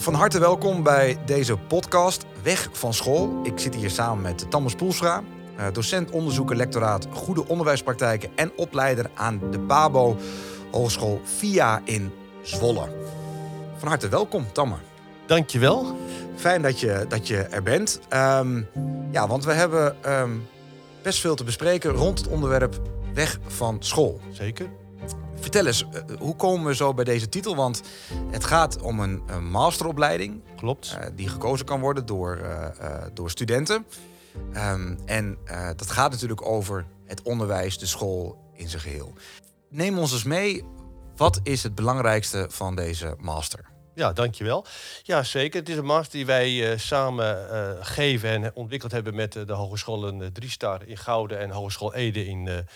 Van 0.00 0.14
harte 0.14 0.40
welkom 0.40 0.82
bij 0.82 1.18
deze 1.26 1.56
podcast 1.56 2.24
Weg 2.42 2.68
van 2.72 2.94
School. 2.94 3.40
Ik 3.42 3.58
zit 3.58 3.74
hier 3.74 3.90
samen 3.90 4.22
met 4.22 4.50
Thomas 4.50 4.74
Poelstra, 4.74 5.22
eh, 5.56 5.66
docent 5.72 6.10
onderzoeker 6.10 6.56
lectoraat 6.56 7.06
Goede 7.12 7.48
Onderwijspraktijken 7.48 8.30
en 8.34 8.52
opleider 8.56 9.10
aan 9.14 9.40
de 9.50 9.60
PABO 9.60 10.16
Hogeschool 10.70 11.20
VIA 11.24 11.80
in 11.84 12.12
Zwolle. 12.42 12.88
Van 13.76 13.88
harte 13.88 14.08
welkom, 14.08 14.52
Tamme. 14.52 14.76
Dankjewel. 15.26 15.96
Fijn 16.36 16.62
dat 16.62 16.80
je, 16.80 17.04
dat 17.08 17.28
je 17.28 17.38
er 17.38 17.62
bent. 17.62 18.00
Ehm, 18.08 18.62
ja, 19.10 19.26
want 19.26 19.44
we 19.44 19.52
hebben 19.52 20.02
ehm, 20.02 20.30
best 21.02 21.20
veel 21.20 21.34
te 21.34 21.44
bespreken 21.44 21.90
rond 21.90 22.18
het 22.18 22.28
onderwerp 22.28 22.80
weg 23.14 23.38
van 23.46 23.76
school. 23.78 24.20
Zeker. 24.30 24.70
Vertel 25.40 25.66
eens, 25.66 25.84
eh, 25.92 26.02
hoe 26.18 26.36
komen 26.36 26.66
we 26.66 26.74
zo 26.74 26.94
bij 26.94 27.04
deze 27.04 27.28
titel? 27.28 27.56
Want 27.56 27.82
het 28.30 28.44
gaat 28.44 28.80
om 28.82 29.00
een, 29.00 29.22
een 29.26 29.50
masteropleiding. 29.50 30.42
Klopt. 30.56 30.96
eh, 31.00 31.06
die 31.14 31.28
gekozen 31.28 31.66
kan 31.66 31.80
worden 31.80 32.06
door, 32.06 32.36
eh, 32.36 33.02
door 33.14 33.30
studenten. 33.30 33.86
Ehm, 34.52 34.94
en 35.06 35.38
dat 35.76 35.90
gaat 35.90 36.10
natuurlijk 36.10 36.46
over 36.46 36.86
het 37.06 37.22
onderwijs, 37.22 37.78
de 37.78 37.86
school 37.86 38.38
in 38.54 38.68
zijn 38.68 38.82
geheel. 38.82 39.12
Neem 39.68 39.98
ons 39.98 40.12
eens 40.12 40.24
mee. 40.24 40.64
Wat 41.16 41.40
is 41.42 41.62
het 41.62 41.74
belangrijkste 41.74 42.46
van 42.50 42.74
deze 42.74 43.14
master? 43.18 43.64
Ja, 43.94 44.12
dankjewel. 44.12 44.66
Ja, 45.02 45.22
zeker. 45.22 45.60
Het 45.60 45.68
is 45.68 45.76
een 45.76 45.84
master 45.84 46.12
die 46.12 46.26
wij 46.26 46.78
samen 46.78 47.36
geven 47.86 48.30
en 48.30 48.50
ontwikkeld 48.54 48.92
hebben 48.92 49.14
met 49.14 49.32
de 49.32 49.52
hogescholen 49.52 50.32
Driestar 50.32 50.82
in 50.86 50.96
Gouden 50.96 51.38
en 51.38 51.50
Hogeschool 51.50 51.94
Ede 51.94 52.26
in, 52.26 52.66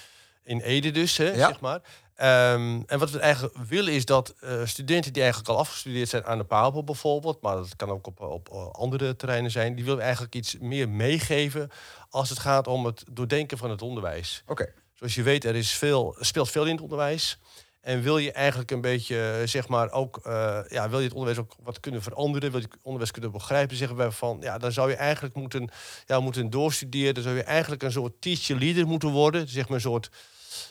in 0.45 0.61
Ede 0.61 0.91
dus, 0.91 1.17
hè, 1.17 1.31
Ja. 1.31 1.47
zeg 1.49 1.61
maar. 1.61 1.81
Ehm, 2.15 2.83
en 2.87 2.99
wat 2.99 3.11
we 3.11 3.19
eigenlijk 3.19 3.57
willen 3.69 3.93
is 3.93 4.05
dat 4.05 4.35
eh, 4.41 4.61
studenten 4.65 5.13
die 5.13 5.23
eigenlijk 5.23 5.53
al 5.53 5.59
afgestudeerd 5.59 6.09
zijn 6.09 6.25
aan 6.25 6.39
de 6.39 6.45
PABO 6.45 6.83
bijvoorbeeld, 6.83 7.41
maar 7.41 7.57
dat 7.57 7.77
kan 7.77 7.91
ook 7.91 8.07
op, 8.07 8.21
op 8.21 8.49
andere 8.73 9.17
terreinen 9.17 9.51
zijn, 9.51 9.75
die 9.75 9.85
willen 9.85 9.99
we 9.99 10.05
eigenlijk 10.05 10.35
iets 10.35 10.59
meer 10.59 10.89
meegeven 10.89 11.71
als 12.11 12.29
het 12.29 12.39
gaat 12.39 12.67
om 12.67 12.87
het 12.87 13.05
doordenken 13.11 13.59
van 13.59 13.71
het 13.71 13.83
onderwijs. 13.83 14.43
Oké. 14.47 14.73
Zoals 14.95 15.15
je 15.15 15.23
weet, 15.23 15.45
er 15.45 15.55
is 15.55 15.71
veel, 15.71 16.17
speelt 16.21 16.51
veel 16.51 16.65
in 16.65 16.73
het 16.73 16.81
onderwijs. 16.81 17.39
En 17.83 18.03
wil 18.03 18.19
je 18.19 18.33
eigenlijk 18.33 18.71
een 18.71 18.81
beetje, 18.81 19.43
zeg 19.45 19.69
maar, 19.69 19.91
ook, 19.91 20.21
eh, 20.23 20.59
ja, 20.69 20.89
wil 20.89 20.99
je 20.99 21.05
het 21.05 21.15
onderwijs 21.15 21.39
ook 21.39 21.55
wat 21.63 21.81
kunnen 21.81 22.03
veranderen, 22.03 22.51
wil 22.51 22.61
je 22.61 22.67
het 22.67 22.77
onderwijs 22.83 23.11
kunnen 23.11 23.31
begrijpen, 23.31 23.77
zeggen 23.77 23.97
wij 23.97 24.11
van, 24.11 24.39
ja, 24.41 24.59
dan 24.59 24.73
zou 24.73 24.91
je 24.91 24.97
eigenlijk 24.97 25.35
moeten, 25.35 25.71
ja, 26.07 26.21
moeten 26.21 26.51
doorstuderen. 26.51 27.15
Dan 27.15 27.23
zou 27.23 27.37
je 27.37 27.43
eigenlijk 27.43 27.83
een 27.83 27.93
soort 27.93 28.13
teacher 28.21 28.59
leader 28.59 28.87
moeten 28.87 29.11
worden, 29.11 29.49
zeg 29.49 29.65
maar 29.65 29.75
een 29.75 29.81
soort, 29.81 30.11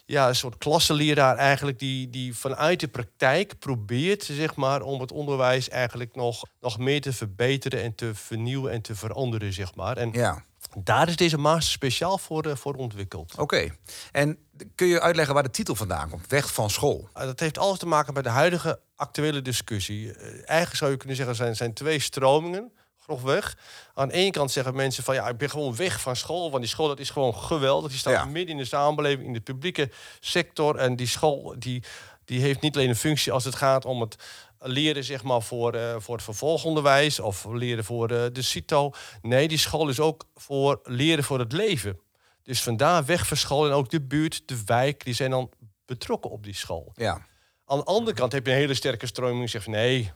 ja, 0.05 0.27
een 0.27 0.35
soort 0.35 0.57
klassenleraar 0.57 1.35
eigenlijk, 1.35 1.79
die, 1.79 2.09
die 2.09 2.35
vanuit 2.37 2.79
de 2.79 2.87
praktijk 2.87 3.59
probeert, 3.59 4.23
zeg 4.23 4.55
maar, 4.55 4.81
om 4.81 5.01
het 5.01 5.11
onderwijs 5.11 5.69
eigenlijk 5.69 6.15
nog, 6.15 6.43
nog 6.59 6.77
meer 6.77 7.01
te 7.01 7.13
verbeteren 7.13 7.81
en 7.83 7.95
te 7.95 8.15
vernieuwen 8.15 8.71
en 8.71 8.81
te 8.81 8.95
veranderen, 8.95 9.53
zeg 9.53 9.75
maar. 9.75 9.97
En 9.97 10.11
Ja, 10.11 10.43
daar 10.83 11.07
is 11.07 11.15
deze 11.15 11.37
master 11.37 11.71
speciaal 11.71 12.17
voor, 12.17 12.45
eh, 12.45 12.55
voor 12.55 12.73
ontwikkeld. 12.75 13.37
oké. 13.37 13.69
En 14.11 14.37
kun 14.75 14.87
je 14.87 15.01
uitleggen 15.01 15.33
waar 15.33 15.43
de 15.43 15.49
titel 15.49 15.75
vandaan 15.75 16.09
komt? 16.09 16.27
Weg 16.27 16.53
van 16.53 16.69
school. 16.69 17.09
Uh, 17.17 17.23
Dat 17.23 17.39
heeft 17.39 17.57
alles 17.57 17.79
te 17.79 17.85
maken 17.85 18.13
met 18.13 18.23
de 18.23 18.29
huidige 18.29 18.79
actuele 18.95 19.41
discussie. 19.41 20.05
Uh, 20.05 20.13
Eigenlijk 20.45 20.75
zou 20.75 20.91
je 20.91 20.97
kunnen 20.97 21.15
zeggen, 21.15 21.35
er 21.35 21.41
zijn, 21.43 21.55
zijn 21.55 21.73
twee 21.73 21.99
stromingen, 21.99 22.71
grofweg. 23.15 23.57
Aan 23.93 24.07
de 24.07 24.13
ene 24.13 24.31
kant 24.31 24.51
zeggen 24.51 24.75
mensen 24.75 25.03
van 25.03 25.15
ja, 25.15 25.27
ik 25.27 25.37
ben 25.37 25.49
gewoon 25.49 25.75
weg 25.75 26.01
van 26.01 26.15
school, 26.15 26.49
want 26.49 26.61
die 26.63 26.71
school 26.71 26.87
dat 26.87 26.99
is 26.99 27.09
gewoon 27.09 27.35
geweldig. 27.35 27.89
Die 27.89 27.99
staat 27.99 28.13
Ja. 28.13 28.25
midden 28.25 28.51
in 28.55 28.57
de 28.57 28.65
samenleving, 28.65 29.27
in 29.27 29.33
de 29.33 29.39
publieke 29.41 29.89
sector. 30.19 30.75
En 30.75 30.95
die 30.95 31.07
school 31.07 31.55
die, 31.59 31.83
die 32.25 32.41
heeft 32.41 32.61
niet 32.61 32.75
alleen 32.75 32.89
een 32.89 32.95
functie 32.95 33.31
als 33.31 33.43
het 33.43 33.55
gaat 33.55 33.85
om 33.85 34.01
het 34.01 34.15
leren 34.59 35.03
zeg 35.03 35.23
maar, 35.23 35.41
voor, 35.41 35.73
eh, 35.73 35.95
voor 35.97 36.15
het 36.15 36.23
vervolgonderwijs 36.23 37.19
of 37.19 37.45
leren 37.45 37.83
voor 37.83 38.09
eh, 38.09 38.23
de 38.33 38.41
CITO. 38.41 38.91
Nee, 39.21 39.47
die 39.47 39.57
school 39.57 39.89
is 39.89 39.99
ook 39.99 40.25
voor 40.35 40.79
leren 40.83 41.23
voor 41.23 41.39
het 41.39 41.51
leven. 41.51 41.99
Dus 42.43 42.61
vandaar 42.63 43.05
weg 43.05 43.27
van 43.27 43.37
school 43.37 43.65
en 43.65 43.71
ook 43.71 43.89
de 43.89 44.01
buurt, 44.01 44.41
de 44.45 44.61
wijk, 44.65 45.03
die 45.05 45.13
zijn 45.13 45.29
dan 45.31 45.49
betrokken 45.85 46.31
op 46.31 46.43
die 46.43 46.55
school. 46.55 46.91
Ja, 46.95 47.25
Aan 47.65 47.77
de 47.77 47.83
andere 47.83 48.15
kant 48.15 48.31
heb 48.31 48.45
je 48.45 48.51
een 48.51 48.57
hele 48.57 48.73
sterke 48.73 49.05
stroming 49.07 49.39
die 49.39 49.47
zegt 49.47 49.67
nee, 49.67 50.11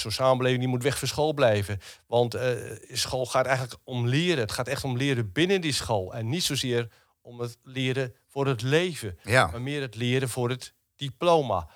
zo'n 0.00 0.10
samenleving 0.10 0.60
die 0.60 0.68
moet 0.70 0.82
weg 0.82 0.98
van 0.98 1.08
school 1.08 1.32
blijven. 1.32 1.80
Want 2.06 2.34
eh, 2.34 2.50
school 2.92 3.26
gaat 3.26 3.46
eigenlijk 3.46 3.80
om 3.84 4.06
leren. 4.06 4.38
Het 4.38 4.52
gaat 4.52 4.68
echt 4.68 4.84
om 4.84 4.96
leren 4.96 5.32
binnen 5.32 5.60
die 5.60 5.72
school. 5.72 6.14
En 6.14 6.28
niet 6.28 6.42
zozeer 6.44 6.88
om 7.20 7.40
het 7.40 7.56
leren 7.62 8.14
voor 8.28 8.46
het 8.46 8.62
leven. 8.62 9.18
ja. 9.22 9.46
Maar 9.46 9.62
meer 9.62 9.80
het 9.80 9.94
leren 9.94 10.28
voor 10.28 10.48
het 10.50 10.74
diploma. 10.96 11.68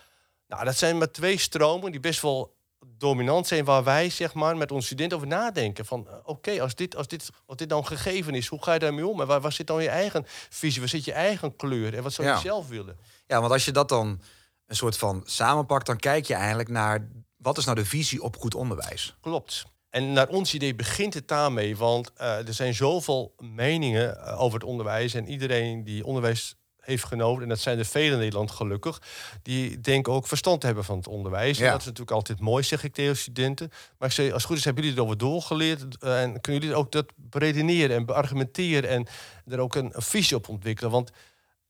Nou, 0.47 0.65
dat 0.65 0.77
zijn 0.77 0.99
maar 0.99 1.11
twee 1.11 1.39
stromen 1.39 1.91
die 1.91 2.01
best 2.01 2.21
wel 2.23 2.55
dominant 2.99 3.47
zijn 3.47 3.65
waar 3.65 3.85
wij 3.85 4.11
zeg 4.11 4.35
maar 4.35 4.57
met 4.57 4.73
onze 4.73 4.87
studenten 4.87 5.17
over 5.17 5.29
nadenken 5.31 5.85
van 5.87 6.09
eh, 6.09 6.15
oké 6.25 6.61
als 6.63 6.75
dit 6.75 6.97
als 6.97 7.09
dit 7.09 7.31
als 7.47 7.57
dit 7.57 7.69
dan 7.69 7.87
gegeven 7.87 8.35
is 8.35 8.47
hoe 8.47 8.63
ga 8.63 8.73
je 8.73 8.79
daarmee 8.79 9.07
om 9.07 9.21
en 9.21 9.27
waar, 9.27 9.41
waar 9.41 9.53
zit 9.53 9.67
dan 9.67 9.83
je 9.83 9.89
eigen 9.89 10.25
visie 10.51 10.81
waar 10.81 10.89
zit 10.89 11.05
je 11.05 11.13
eigen 11.13 11.57
kleur 11.57 11.95
en 11.97 12.03
wat 12.03 12.13
zou 12.13 12.29
Ja. 12.29 12.35
je 12.35 12.41
zelf 12.41 12.69
willen 12.69 12.97
Ja, 13.27 13.41
want 13.41 13.53
als 13.53 13.65
je 13.65 13.73
dat 13.73 13.89
dan 13.89 14.21
een 14.67 14.77
soort 14.77 14.97
van 14.97 15.23
samenpakt, 15.25 15.87
dan 15.87 15.97
kijk 15.97 16.27
je 16.27 16.35
eigenlijk 16.35 16.69
naar 16.69 17.09
wat 17.47 17.59
is 17.59 17.65
nou 17.65 17.77
de 17.77 17.85
visie 17.85 18.23
op 18.23 18.37
goed 18.37 18.55
onderwijs. 18.55 19.17
Klopt. 19.21 19.65
En 19.91 20.13
naar 20.13 20.29
ons 20.29 20.55
idee 20.55 20.75
begint 20.75 21.15
het 21.15 21.29
daarmee, 21.29 21.77
want 21.77 22.13
eh, 22.13 22.47
er 22.47 22.55
zijn 22.55 22.75
zoveel 22.75 23.35
meningen 23.39 24.19
eh, 24.19 24.41
over 24.41 24.59
het 24.59 24.69
onderwijs. 24.69 25.15
En 25.15 25.29
iedereen 25.29 25.85
die 25.85 26.05
onderwijs 26.05 26.55
heeft 26.81 27.05
genomen, 27.05 27.43
en 27.43 27.49
dat 27.49 27.59
zijn 27.59 27.79
er 27.79 27.85
velen 27.85 28.13
in 28.13 28.19
Nederland 28.19 28.51
gelukkig, 28.51 29.03
die 29.43 29.81
denken 29.81 30.13
ook 30.13 30.27
verstand 30.27 30.61
te 30.61 30.67
hebben 30.67 30.85
van 30.85 30.97
het 30.97 31.09
onderwijs. 31.09 31.59
Ja. 31.59 31.65
En 31.65 31.71
dat 31.71 31.81
is 31.81 31.87
natuurlijk 31.87 32.17
altijd 32.17 32.41
mooi, 32.41 32.63
zeg 32.63 32.85
ik 32.85 32.95
tegen 32.95 33.17
studenten. 33.17 33.71
Maar 33.99 34.09
ik 34.09 34.15
zeg, 34.15 34.27
als 34.27 34.43
het 34.43 34.51
goed 34.51 34.57
is, 34.57 34.65
hebben 34.65 34.83
jullie 34.83 34.99
erover 34.99 35.19
doorgeleerd. 35.19 35.99
eh, 35.99 36.23
en 36.23 36.41
kunnen 36.41 36.63
jullie 36.63 36.77
ook 36.77 36.93
dat 36.93 37.13
beredeneren 37.17 37.97
en 37.97 38.07
beargumenteren 38.07 38.91
en 38.91 39.07
er 39.47 39.59
ook 39.59 39.75
een, 39.75 39.91
een 39.95 40.03
visie 40.03 40.37
op 40.37 40.49
ontwikkelen. 40.49 40.91
Want 40.91 41.11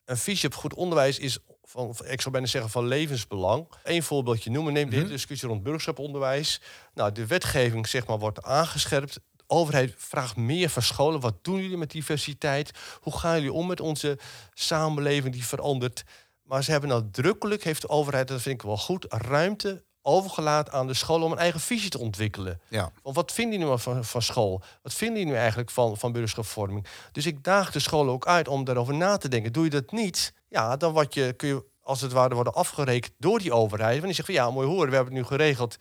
een 0.04 0.16
visie 0.16 0.48
op 0.48 0.54
goed 0.54 0.75
onderwijs 0.75 1.19
is, 1.19 1.38
van, 1.66 1.94
ik 2.04 2.21
zou 2.21 2.31
bijna 2.31 2.47
zeggen, 2.47 2.71
van 2.71 2.87
levensbelang. 2.87 3.69
Eén 3.82 4.03
voorbeeldje 4.03 4.50
noemen. 4.50 4.72
Neem 4.72 4.91
de 4.91 4.97
hele 4.97 5.09
discussie 5.09 5.49
rond 5.49 5.62
burgerschaponderwijs. 5.62 6.60
Nou, 6.94 7.12
de 7.12 7.27
wetgeving 7.27 7.88
zeg 7.88 8.06
maar, 8.06 8.19
wordt 8.19 8.43
aangescherpt. 8.43 9.15
De 9.15 9.44
overheid 9.47 9.94
vraagt 9.97 10.37
meer 10.37 10.69
van 10.69 10.82
scholen. 10.82 11.21
Wat 11.21 11.44
doen 11.44 11.62
jullie 11.62 11.76
met 11.76 11.91
diversiteit? 11.91 12.71
Hoe 13.00 13.19
gaan 13.19 13.34
jullie 13.34 13.53
om 13.53 13.66
met 13.66 13.81
onze 13.81 14.19
samenleving 14.53 15.32
die 15.34 15.47
verandert? 15.47 16.05
Maar 16.43 16.65
ze 16.65 16.71
hebben 16.71 16.91
nadrukkelijk, 16.91 17.65
heeft 17.65 17.81
de 17.81 17.88
overheid, 17.88 18.28
dat 18.28 18.43
vind 18.43 18.55
ik 18.55 18.66
wel 18.66 18.76
goed, 18.76 19.06
ruimte 19.09 19.84
overgelaten 20.03 20.72
aan 20.72 20.87
de 20.87 20.94
scholen 20.94 21.26
om 21.26 21.32
een 21.32 21.38
eigen 21.38 21.60
visie 21.60 21.91
te 21.91 21.99
ontwikkelen. 21.99 22.60
Ja, 22.69 22.93
Want 23.03 23.16
wat 23.16 23.32
vinden 23.32 23.53
jullie 23.53 23.69
nou 23.69 23.81
van, 23.81 24.05
van 24.05 24.22
school? 24.22 24.62
Wat 24.82 24.94
vinden 24.94 25.19
jullie 25.19 25.32
nu 25.32 25.38
eigenlijk 25.38 25.71
van, 25.71 25.97
van 25.97 26.12
burgerschapsvorming? 26.12 26.87
Dus 27.12 27.26
ik 27.26 27.44
daag 27.44 27.72
de 27.72 27.78
scholen 27.78 28.12
ook 28.12 28.26
uit 28.26 28.49
om 28.49 28.65
daarover 28.65 28.94
na 28.94 29.16
te 29.16 29.28
denken. 29.28 29.53
Doe 29.53 29.65
je 29.65 29.71
dat 29.71 29.93
niet, 29.93 30.32
ja, 30.48 30.76
dan 30.76 30.92
wat 30.92 31.14
je, 31.14 31.32
kun 31.32 31.48
je 31.48 31.64
als 31.82 32.00
het 32.00 32.12
ware 32.12 32.34
worden 32.34 32.54
afgerekend 32.54 33.12
door 33.18 33.38
die 33.38 33.52
overheid. 33.52 33.92
Want 33.92 34.04
die 34.04 34.14
zegt 34.14 34.26
van 34.26 34.34
ja, 34.34 34.50
mooi 34.50 34.66
hoor, 34.68 34.88
we 34.88 34.94
hebben 34.94 35.14
het 35.14 35.22
nu 35.22 35.28
geregeld 35.28 35.76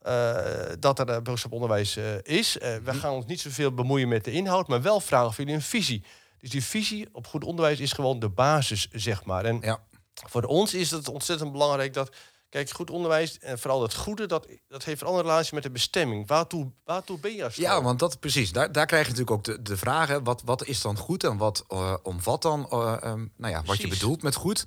eh, 0.00 0.72
dat 0.78 0.98
er 0.98 1.08
uh, 1.08 1.14
burgerschaponderwijs 1.14 1.96
eh, 1.96 2.22
is. 2.22 2.58
Eh, 2.58 2.76
we 2.76 2.94
gaan 2.94 3.12
ons 3.12 3.26
niet 3.26 3.40
zoveel 3.40 3.74
bemoeien 3.74 4.08
met 4.08 4.24
de 4.24 4.30
inhoud, 4.30 4.68
maar 4.68 4.82
wel 4.82 5.00
vragen 5.00 5.26
of 5.26 5.36
jullie 5.36 5.54
een 5.54 5.62
visie. 5.62 6.04
Dus 6.38 6.50
die 6.50 6.64
visie 6.64 7.08
op 7.12 7.26
goed 7.26 7.44
onderwijs 7.44 7.80
is 7.80 7.92
gewoon 7.92 8.18
de 8.18 8.28
basis, 8.28 8.88
zeg 8.92 9.24
maar. 9.24 9.44
En 9.44 9.60
ja. 9.60 9.82
voor 10.28 10.42
ons 10.42 10.74
is 10.74 10.90
het 10.90 11.08
ontzettend 11.08 11.52
belangrijk 11.52 11.94
dat. 11.94 12.16
Kijk, 12.50 12.70
goed 12.70 12.90
onderwijs 12.90 13.38
en 13.38 13.58
vooral 13.58 13.82
het 13.82 13.94
goede, 13.94 14.26
dat, 14.26 14.46
dat 14.68 14.84
heeft 14.84 14.98
vooral 14.98 15.16
een 15.16 15.24
relatie 15.24 15.54
met 15.54 15.62
de 15.62 15.70
bestemming. 15.70 16.26
Waartoe, 16.26 16.70
waartoe 16.84 17.18
ben 17.18 17.34
je 17.34 17.44
als? 17.44 17.56
Ja, 17.56 17.82
want 17.82 17.98
dat 17.98 18.20
precies. 18.20 18.52
Daar, 18.52 18.72
daar 18.72 18.86
krijg 18.86 19.04
je 19.06 19.10
natuurlijk 19.10 19.36
ook 19.36 19.44
de, 19.44 19.62
de 19.62 19.76
vraag: 19.76 20.08
hè, 20.08 20.22
wat, 20.22 20.42
wat 20.44 20.64
is 20.64 20.80
dan 20.80 20.96
goed 20.96 21.24
en 21.24 21.36
wat 21.36 21.64
eh, 21.68 21.94
omvat 22.02 22.42
dan 22.42 22.66
eh, 22.70 22.96
ehm, 23.02 23.26
nou 23.36 23.52
ja, 23.52 23.62
wat 23.64 23.76
je 23.76 23.88
bedoelt 23.88 24.22
met 24.22 24.34
goed. 24.34 24.64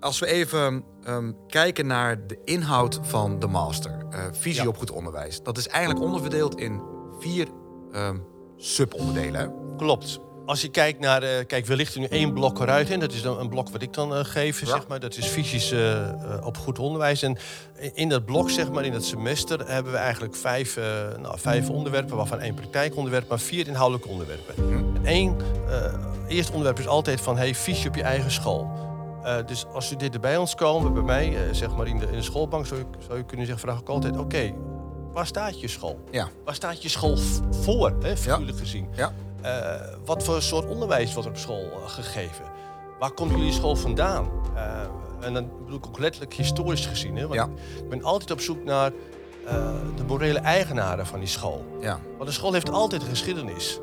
Als 0.00 0.18
we 0.18 0.26
even 0.26 0.84
ehm, 1.02 1.32
kijken 1.46 1.86
naar 1.86 2.26
de 2.26 2.40
inhoud 2.44 2.98
van 3.02 3.38
de 3.38 3.46
master, 3.46 4.06
eh, 4.10 4.24
visie 4.32 4.62
Ja. 4.62 4.68
op 4.68 4.76
goed 4.78 4.90
onderwijs, 4.90 5.42
dat 5.42 5.58
is 5.58 5.68
eigenlijk 5.68 6.04
onderverdeeld 6.04 6.58
in 6.58 6.82
vier 7.18 7.48
ehm, 7.92 8.18
subonderdelen. 8.56 9.54
Klopt. 9.76 10.18
Als 10.46 10.60
je 10.60 10.68
kijkt 10.68 11.00
naar, 11.00 11.22
eh, 11.22 11.46
kijk, 11.46 11.66
we 11.66 11.76
lichten 11.76 12.00
nu 12.00 12.06
één 12.06 12.32
blok 12.32 12.60
eruit 12.60 12.90
in. 12.90 13.00
Dat 13.00 13.12
is 13.12 13.22
dan 13.22 13.38
een 13.40 13.48
blok 13.48 13.68
wat 13.70 13.82
ik 13.82 13.92
dan 13.92 14.14
eh, 14.14 14.24
geef, 14.24 14.60
Ja. 14.60 14.66
zeg 14.66 14.86
maar. 14.88 15.00
Dat 15.00 15.16
is 15.16 15.28
visies 15.28 15.70
eh, 15.70 16.00
op 16.44 16.56
goed 16.56 16.78
onderwijs. 16.78 17.22
En 17.22 17.36
in 17.94 18.08
dat 18.08 18.24
blok, 18.24 18.50
zeg 18.50 18.70
maar, 18.70 18.84
in 18.84 18.92
dat 18.92 19.04
semester, 19.04 19.68
hebben 19.70 19.92
we 19.92 19.98
eigenlijk 19.98 20.34
vijf, 20.36 20.76
nou, 21.22 21.38
vijf 21.38 21.70
onderwerpen, 21.70 22.16
waarvan 22.16 22.40
één 22.40 22.54
praktijkonderwerp, 22.54 23.28
maar 23.28 23.38
vier 23.38 23.66
inhoudelijke 23.68 24.08
onderwerpen. 24.08 24.54
En 24.96 25.04
één, 25.04 25.36
eh 25.68 25.94
eerste 26.28 26.52
onderwerp 26.52 26.78
is 26.78 26.86
altijd 26.86 27.20
van, 27.20 27.36
hey, 27.36 27.54
visie 27.54 27.88
op 27.88 27.94
je 27.94 28.02
eigen 28.02 28.30
school. 28.30 28.70
Dus 29.46 29.66
als 29.72 29.86
studenten 29.86 30.20
bij 30.20 30.36
ons 30.36 30.54
komen, 30.54 30.92
bij 30.94 31.02
mij, 31.02 31.36
zeg 31.52 31.76
maar 31.76 31.86
in 31.86 31.98
de, 31.98 32.06
in 32.06 32.12
de 32.12 32.22
schoolbank, 32.22 32.66
zou 32.66 32.80
je, 32.80 32.86
zou 33.06 33.18
je 33.18 33.24
kunnen 33.24 33.46
zeggen, 33.46 33.64
vraag 33.68 33.80
ik 33.80 33.88
altijd, 33.88 34.16
oké, 34.18 34.52
waar 35.12 35.26
staat 35.26 35.60
je 35.60 35.68
school? 35.68 35.98
Ja, 36.10 36.28
Waar 36.44 36.54
staat 36.54 36.82
je 36.82 36.88
school 36.88 37.16
voor, 37.50 37.92
hè, 38.02 38.16
figuurlijk 38.16 38.58
gezien? 38.58 38.88
ja, 38.96 39.12
Eh, 39.42 39.74
wat 40.04 40.22
voor 40.24 40.42
soort 40.42 40.66
onderwijs 40.66 41.12
wordt 41.12 41.28
er 41.28 41.34
op 41.34 41.40
school 41.40 41.70
eh, 41.72 41.88
gegeven? 41.88 42.44
Waar 42.98 43.10
komt 43.10 43.30
jullie 43.30 43.52
school 43.52 43.76
vandaan? 43.76 44.30
Eh, 44.54 44.80
en 45.20 45.34
dan 45.34 45.48
bedoel 45.64 45.78
ik 45.78 45.86
ook 45.86 45.98
letterlijk 45.98 46.34
historisch 46.34 46.86
gezien. 46.86 47.16
Hè? 47.16 47.22
Want 47.26 47.34
Ja. 47.34 47.48
Ik 47.82 47.88
ben 47.88 48.02
altijd 48.02 48.30
op 48.30 48.40
zoek 48.40 48.64
naar 48.64 48.92
de 49.96 50.04
morele 50.06 50.38
eigenaren 50.38 51.06
van 51.06 51.18
die 51.18 51.28
school. 51.28 51.64
Ja. 51.80 52.00
Want 52.16 52.28
een 52.28 52.34
school 52.34 52.52
heeft 52.52 52.70
altijd 52.70 53.02
een 53.02 53.08
geschiedenis. 53.08 53.78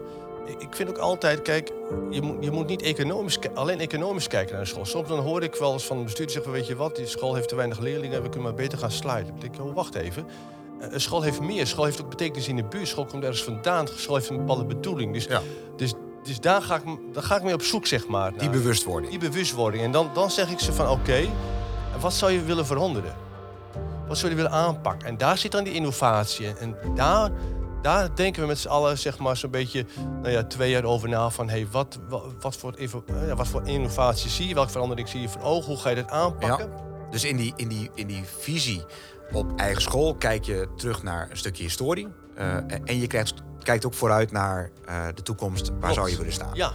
Ik- 0.46 0.62
Ik 0.62 0.76
vind 0.76 0.90
ook 0.90 0.98
altijd, 0.98 1.42
kijk, 1.42 1.72
je 2.10 2.22
moet, 2.22 2.44
je 2.44 2.52
moet 2.52 2.68
niet 2.68 2.82
economisch, 2.82 3.38
alleen 3.54 3.80
economisch 3.80 4.28
kijken 4.28 4.52
naar 4.52 4.62
een 4.62 4.68
school. 4.68 4.86
Soms 4.86 5.08
dan 5.08 5.20
hoor 5.20 5.44
ik 5.44 5.56
wel 5.56 5.74
eens 5.74 5.86
van 5.86 5.98
een 5.98 6.04
bestuurder 6.04 6.34
zeggen, 6.36 6.52
weet 6.52 6.68
je 6.68 6.76
wat, 6.76 6.96
die 6.96 7.06
school 7.06 7.36
heeft 7.36 7.50
te 7.50 7.56
weinig 7.56 7.80
leerlingen, 7.80 8.22
we 8.22 8.30
kunnen 8.30 8.42
maar 8.50 8.54
beter 8.58 8.78
gaan 8.78 8.92
sluiten. 8.92 9.32
Dan 9.32 9.40
denk 9.42 9.56
ik, 9.56 9.62
oh, 9.62 9.76
wacht 9.76 9.96
even. 9.96 10.26
Eh, 10.84 10.94
Een 10.94 11.02
school 11.02 11.22
heeft 11.22 11.42
meer. 11.42 11.68
School 11.68 11.86
heeft 11.86 12.02
ook 12.02 12.10
betekenis 12.10 12.48
in 12.48 12.56
de 12.56 12.64
buurt. 12.64 12.88
School 12.88 13.06
komt 13.06 13.24
ergens 13.24 13.44
vandaan. 13.44 13.88
School 13.96 14.16
heeft 14.16 14.30
een 14.30 14.38
bepaalde 14.38 14.66
bedoeling. 14.66 15.14
Dus, 15.14 15.26
Ja. 15.26 15.42
dus, 15.78 15.94
dus 16.24 16.40
daar, 16.40 16.62
ga 16.62 16.76
ik, 16.76 16.84
daar 17.14 17.24
ga 17.24 17.36
ik 17.36 17.44
mee 17.44 17.54
op 17.54 17.62
zoek, 17.62 17.86
zeg 17.86 18.08
maar. 18.08 18.38
Die 18.38 18.50
bewustwording. 18.50 19.12
die 19.20 19.30
bewustwording. 19.30 19.84
En 19.84 19.92
dan, 19.92 20.10
dan 20.14 20.32
zeg 20.32 20.50
ik 20.52 20.60
ze 20.60 20.74
van, 20.74 20.90
oké, 20.90 21.28
wat 22.00 22.14
zou 22.14 22.32
je 22.32 22.42
willen 22.44 22.66
veranderen? 22.66 23.16
Wat 24.08 24.18
zou 24.18 24.30
je 24.32 24.36
willen 24.38 24.52
aanpakken? 24.52 25.08
En 25.08 25.18
daar 25.18 25.38
zit 25.38 25.52
dan 25.52 25.64
die 25.64 25.74
innovatie. 25.74 26.46
in. 26.46 26.58
En 26.58 26.76
daar, 26.96 27.32
daar 27.82 28.16
denken 28.16 28.42
we 28.42 28.48
met 28.48 28.60
z'n 28.60 28.68
allen, 28.68 28.98
zeg 28.98 29.18
maar, 29.20 29.38
zo'n 29.38 29.52
beetje 29.52 29.86
nou 30.22 30.30
ja, 30.34 30.44
twee 30.44 30.70
jaar 30.72 30.84
over 30.84 31.10
na. 31.10 31.30
Van, 31.30 31.50
hey, 31.50 31.68
wat, 31.72 32.00
wat, 32.10 32.24
wat, 32.40 32.56
voor, 32.58 32.74
eh, 32.74 32.88
wat 33.36 33.48
voor 33.48 33.62
innovatie 33.68 34.30
zie 34.30 34.48
je? 34.48 34.54
Welke 34.54 34.72
verandering 34.72 35.10
zie 35.10 35.22
je 35.22 35.30
voor 35.30 35.42
ogen? 35.42 35.66
Hoe 35.72 35.78
ga 35.82 35.90
je 35.90 35.96
dat 35.96 36.10
aanpakken? 36.10 36.70
Dus 37.12 37.24
in 37.24 37.38
die, 37.38 37.54
in, 37.56 37.68
die, 37.68 37.90
in 37.96 38.08
die 38.08 38.24
visie 38.40 38.84
op 39.34 39.60
eigen 39.60 39.82
school 39.82 40.16
kijk 40.16 40.44
je 40.46 40.68
terug 40.76 41.04
naar 41.04 41.28
een 41.30 41.38
stukje 41.38 41.64
historie. 41.64 42.08
eh, 42.36 42.56
en 42.84 43.00
je 43.00 43.08
kijkt, 43.08 43.34
kijkt 43.64 43.86
ook 43.86 43.94
vooruit 43.94 44.32
naar 44.32 44.72
eh, 44.86 45.06
de 45.16 45.22
toekomst. 45.22 45.70
Waar 45.70 45.80
Klopt. 45.80 45.94
zou 45.94 46.10
je 46.10 46.18
willen 46.18 46.34
staan? 46.34 46.54
Ja. 46.54 46.72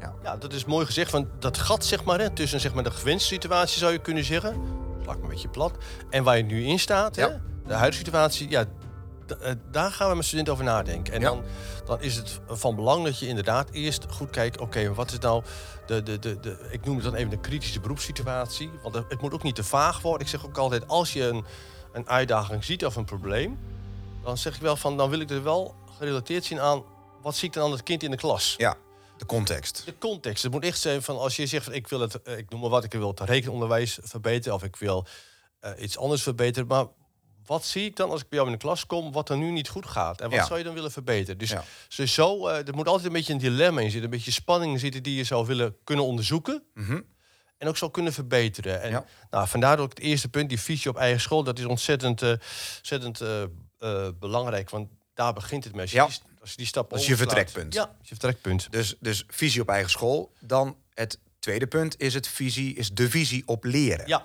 Ja. 0.00 0.14
Ja. 0.22 0.36
dat 0.36 0.52
is 0.52 0.64
mooi 0.64 0.86
gezegd. 0.86 1.10
Want 1.12 1.26
dat 1.38 1.58
gat 1.58 1.84
zeg 1.84 2.04
maar, 2.04 2.18
hè, 2.18 2.30
tussen 2.30 2.60
zeg 2.60 2.74
maar, 2.74 2.84
de 2.84 2.90
gewenste 2.90 3.28
situatie 3.28 3.78
zou 3.78 3.92
je 3.92 3.98
kunnen 3.98 4.24
zeggen. 4.24 4.54
Sla 5.02 5.12
ik 5.12 5.18
me 5.18 5.24
een 5.24 5.30
beetje 5.30 5.48
plat. 5.48 5.72
En 6.10 6.24
waar 6.24 6.36
je 6.36 6.42
nu 6.42 6.64
in 6.64 6.78
staat. 6.78 7.16
Hè, 7.16 7.26
de 7.66 7.74
huidige 7.74 8.04
situatie. 8.04 8.50
Ja, 8.50 8.64
eh, 9.40 9.52
daar 9.70 9.90
gaan 9.92 10.10
we 10.10 10.16
met 10.16 10.24
studenten 10.24 10.52
over 10.52 10.64
nadenken. 10.64 11.12
En 11.14 11.20
Ja. 11.20 11.28
dan, 11.28 11.42
dan 11.86 12.00
is 12.02 12.16
het 12.16 12.40
van 12.48 12.74
belang 12.74 13.04
dat 13.04 13.18
je 13.18 13.26
inderdaad 13.26 13.70
eerst 13.70 14.06
goed 14.10 14.30
kijkt. 14.30 14.58
Oké, 14.60 14.94
wat 14.94 15.12
is 15.12 15.18
nou 15.18 15.42
de, 15.86 16.02
de, 16.02 16.18
de, 16.18 16.40
de... 16.40 16.68
Ik 16.70 16.84
noem 16.84 16.94
het 16.94 17.04
dan 17.04 17.14
even 17.14 17.30
de 17.30 17.40
kritische 17.40 17.80
beroepssituatie. 17.80 18.70
Want 18.82 18.94
het 18.94 19.20
moet 19.20 19.32
ook 19.34 19.42
niet 19.42 19.54
te 19.54 19.64
vaag 19.64 20.00
worden. 20.02 20.20
Ik 20.22 20.28
zeg 20.28 20.46
ook 20.46 20.58
altijd, 20.58 20.88
als 20.88 21.12
je 21.12 21.22
een, 21.28 21.44
een 21.98 22.08
uitdaging 22.08 22.64
ziet 22.64 22.84
of 22.84 22.96
een 22.96 23.04
probleem... 23.04 23.58
dan 24.24 24.38
zeg 24.38 24.54
ik 24.54 24.60
wel 24.60 24.76
van, 24.76 24.96
dan 24.96 25.10
wil 25.10 25.20
ik 25.20 25.30
er 25.30 25.42
wel 25.42 25.74
gerelateerd 25.98 26.44
zien 26.44 26.60
aan... 26.60 26.82
wat 27.22 27.36
zie 27.36 27.48
ik 27.48 27.54
dan 27.54 27.64
aan 27.64 27.70
het 27.72 27.82
kind 27.82 28.02
in 28.02 28.10
de 28.10 28.16
klas? 28.16 28.54
Ja, 28.56 28.76
de 29.16 29.26
context. 29.26 29.82
De 29.84 29.98
context. 29.98 30.42
Het 30.42 30.52
moet 30.52 30.64
echt 30.64 30.80
zijn 30.80 31.02
van 31.02 31.18
als 31.18 31.36
je 31.36 31.46
zegt 31.46 31.64
van 31.64 31.72
ik 31.74 31.86
wil 31.88 32.00
het, 32.00 32.22
eh, 32.22 32.38
ik 32.38 32.50
noem 32.50 32.60
maar 32.60 32.70
wat, 32.70 32.84
ik 32.84 32.92
wil 32.92 33.08
het 33.08 33.20
rekenonderwijs 33.20 33.98
verbeteren 34.02 34.54
of 34.56 34.62
ik 34.62 34.76
wil 34.76 35.06
eh, 35.60 35.70
iets 35.78 35.98
anders 35.98 36.22
verbeteren. 36.22 36.68
Maar 36.68 36.86
wat 37.46 37.64
zie 37.64 37.84
ik 37.84 37.96
dan 37.96 38.10
als 38.10 38.20
ik 38.20 38.28
bij 38.28 38.38
jou 38.38 38.50
in 38.50 38.56
de 38.58 38.62
klas 38.64 38.86
kom, 38.86 39.12
wat 39.12 39.28
er 39.30 39.36
nu 39.36 39.50
niet 39.50 39.68
goed 39.68 39.86
gaat? 39.86 40.20
En 40.20 40.30
wat 40.30 40.38
Ja. 40.38 40.46
zou 40.46 40.58
je 40.58 40.64
dan 40.64 40.74
willen 40.74 40.90
verbeteren? 40.90 41.38
Dus, 41.38 41.50
Ja. 41.50 41.64
dus 41.96 42.14
zo, 42.14 42.46
eh, 42.46 42.66
er 42.68 42.74
moet 42.74 42.86
altijd 42.88 43.06
een 43.06 43.12
beetje 43.12 43.32
een 43.32 43.38
dilemma 43.38 43.80
in 43.80 43.90
zitten, 43.90 44.04
een 44.10 44.16
beetje 44.16 44.30
spanning 44.30 44.72
in 44.72 44.78
zitten 44.78 45.02
die 45.02 45.16
je 45.16 45.24
zou 45.24 45.46
willen 45.46 45.76
kunnen 45.84 46.04
onderzoeken. 46.04 46.62
Mhm. 46.74 47.00
En 47.58 47.68
ook 47.68 47.76
zou 47.76 47.90
kunnen 47.90 48.12
verbeteren. 48.12 48.82
En 48.82 48.90
Ja. 48.90 49.04
nou, 49.30 49.48
vandaar 49.48 49.78
ook 49.78 49.88
het 49.90 49.98
eerste 49.98 50.28
punt, 50.28 50.48
die 50.48 50.60
visie 50.60 50.90
op 50.90 50.96
eigen 50.96 51.20
school, 51.20 51.42
dat 51.42 51.58
is 51.58 51.64
ontzettend, 51.64 52.22
eh, 52.22 52.28
ontzettend 52.78 53.20
eh, 53.20 53.42
eh, 53.78 54.08
belangrijk. 54.18 54.70
Want 54.70 54.88
daar 55.14 55.32
begint 55.32 55.64
het 55.64 55.72
mee. 55.72 55.82
Als 55.82 55.90
je, 55.90 55.96
Ja. 55.96 56.06
die, 56.06 56.18
als 56.40 56.50
je 56.50 56.56
die 56.56 56.66
stap 56.66 56.90
Dat 56.90 56.98
is 56.98 57.06
je 57.06 57.16
vertrekpunt. 57.16 57.74
Ja, 57.74 57.96
je 58.02 58.08
vertrekpunt. 58.08 58.70
Dus, 58.70 58.94
dus 59.00 59.24
visie 59.28 59.60
op 59.60 59.68
eigen 59.68 59.90
school. 59.90 60.32
Dan 60.40 60.76
het 60.94 61.18
tweede 61.38 61.66
punt 61.66 62.00
is, 62.00 62.14
het 62.14 62.28
visie, 62.28 62.74
is 62.74 62.90
de 62.90 63.10
visie 63.10 63.42
op 63.46 63.64
leren. 63.64 64.06
Ja. 64.08 64.24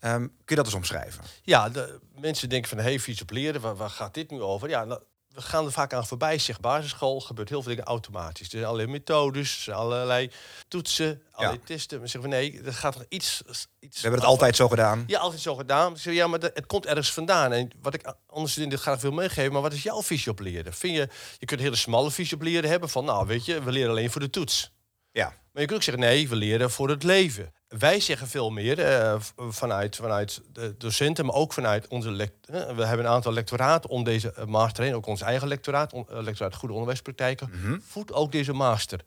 Ehm, 0.00 0.18
kun 0.20 0.30
je 0.44 0.54
dat 0.54 0.64
eens 0.64 0.74
omschrijven? 0.74 1.24
Ja, 1.42 1.68
de, 1.68 2.00
mensen 2.20 2.48
denken 2.48 2.68
van, 2.68 2.78
hey, 2.78 3.00
fiets 3.00 3.22
op 3.22 3.30
leren, 3.30 3.60
waar, 3.60 3.76
waar 3.76 3.90
gaat 3.90 4.14
dit 4.14 4.30
nu 4.30 4.42
over? 4.42 4.68
Ja, 4.68 4.84
nou, 4.84 5.00
we 5.34 5.42
gaan 5.42 5.64
er 5.64 5.72
vaak 5.72 5.92
aan 5.92 6.06
voorbij. 6.06 6.38
Zeg, 6.38 6.60
basisschool 6.60 7.20
gebeurt 7.20 7.48
heel 7.48 7.62
veel 7.62 7.70
dingen 7.70 7.86
automatisch. 7.86 8.46
Er 8.46 8.50
zijn 8.50 8.64
allerlei 8.64 8.90
methodes, 8.90 9.66
er 9.66 9.74
allerlei 9.74 10.30
toetsen, 10.68 11.22
allerlei 11.30 11.62
testen. 11.64 12.00
We 12.00 12.06
zeggen 12.06 12.30
van, 12.30 12.40
nee, 12.40 12.62
er 12.62 12.74
gaat 12.74 12.94
nog 12.94 13.04
iets... 13.08 13.42
iets 13.80 13.96
We 13.96 14.00
hebben 14.00 14.20
het 14.20 14.28
altijd 14.28 14.56
zo 14.56 14.68
gedaan. 14.68 15.04
Ja, 15.06 15.18
altijd 15.18 15.40
zo 15.40 15.54
gedaan. 15.54 15.92
Ik 15.92 15.98
zeg, 15.98 16.14
ja, 16.14 16.26
maar 16.26 16.40
het 16.40 16.66
komt 16.66 16.86
ergens 16.86 17.12
vandaan. 17.12 17.52
En 17.52 17.70
wat 17.82 17.94
ik 17.94 18.14
andere 18.26 18.48
studenten 18.48 18.78
graag 18.78 19.00
wil 19.00 19.12
meegeven, 19.12 19.52
maar 19.52 19.62
wat 19.62 19.72
is 19.72 19.82
jouw 19.82 20.02
visie 20.02 20.32
op 20.32 20.40
leren? 20.40 20.74
Vind 20.74 20.96
je, 20.96 21.08
je 21.38 21.46
kunt 21.46 21.60
een 21.60 21.66
hele 21.66 21.76
smalle 21.76 22.10
visie 22.10 22.36
op 22.36 22.42
leren 22.42 22.70
hebben 22.70 22.88
van, 22.88 23.04
nou, 23.04 23.26
weet 23.26 23.44
je, 23.44 23.62
we 23.62 23.72
leren 23.72 23.90
alleen 23.90 24.10
voor 24.10 24.20
de 24.20 24.30
toets. 24.30 24.72
Ja. 25.12 25.26
Maar 25.26 25.62
je 25.62 25.68
kunt 25.68 25.78
ook 25.78 25.82
zeggen, 25.82 26.02
nee, 26.02 26.28
we 26.28 26.36
leren 26.36 26.70
voor 26.70 26.88
het 26.88 27.02
leven. 27.02 27.52
Wij 27.78 28.00
zeggen 28.00 28.28
veel 28.28 28.50
meer 28.50 28.78
eh, 28.78 29.16
vanuit, 29.36 29.96
vanuit 29.96 30.40
de 30.52 30.74
docenten, 30.78 31.26
maar 31.26 31.34
ook 31.34 31.52
vanuit 31.52 31.88
onze 31.88 32.10
lect 32.10 32.48
eh, 32.48 32.76
We 32.76 32.84
hebben 32.84 33.06
een 33.06 33.12
aantal 33.12 33.32
lectoraten 33.32 33.90
om 33.90 34.04
deze 34.04 34.32
eh, 34.32 34.44
master 34.44 34.84
heen. 34.84 34.94
Ook 34.94 35.06
ons 35.06 35.20
eigen 35.20 35.48
lectoraat, 35.48 35.92
on, 35.92 36.06
lectoraat 36.08 36.54
Goede 36.54 36.74
Onderwijspraktijken, 36.74 37.50
Mhm. 37.52 37.78
voedt 37.88 38.12
ook 38.12 38.32
deze 38.32 38.52
master. 38.52 39.00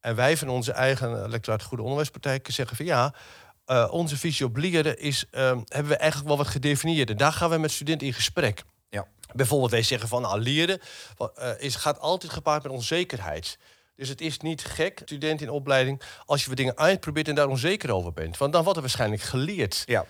En 0.00 0.14
wij 0.14 0.36
van 0.36 0.48
onze 0.48 0.72
eigen 0.72 1.28
lectoraat 1.30 1.62
Goede 1.62 1.82
Onderwijspraktijken 1.82 2.52
zeggen 2.52 2.76
van 2.76 2.86
ja, 2.86 3.14
onze 3.90 4.16
visie 4.16 4.46
op 4.46 4.56
leren 4.56 4.98
is, 4.98 5.24
eh, 5.30 5.42
hebben 5.68 5.88
we 5.92 5.96
eigenlijk 5.96 6.28
wel 6.28 6.38
wat 6.38 6.46
gedefinieerd. 6.48 7.10
En 7.10 7.16
daar 7.16 7.32
gaan 7.32 7.50
we 7.50 7.58
met 7.58 7.70
studenten 7.70 8.06
in 8.06 8.12
gesprek. 8.12 8.62
Ja. 8.88 9.06
Bijvoorbeeld, 9.34 9.70
wij 9.70 9.82
zeggen 9.82 10.08
van 10.08 10.22
nou, 10.22 10.40
leren 10.40 10.80
is, 11.58 11.74
gaat 11.74 12.00
altijd 12.00 12.32
gepaard 12.32 12.62
met 12.62 12.72
onzekerheid. 12.72 13.58
Dus 14.00 14.08
het 14.08 14.20
is 14.20 14.38
niet 14.38 14.64
gek, 14.64 15.00
student 15.04 15.40
in 15.40 15.50
opleiding, 15.50 16.02
als 16.26 16.42
je 16.42 16.48
wat 16.48 16.56
dingen 16.56 16.76
uitprobeert 16.76 17.28
en 17.28 17.34
daar 17.34 17.48
onzeker 17.48 17.92
over 17.92 18.12
bent. 18.12 18.38
Want 18.38 18.52
dan 18.52 18.62
wordt 18.62 18.76
er 18.76 18.82
waarschijnlijk 18.82 19.22
geleerd. 19.22 19.82
Ja. 19.86 20.06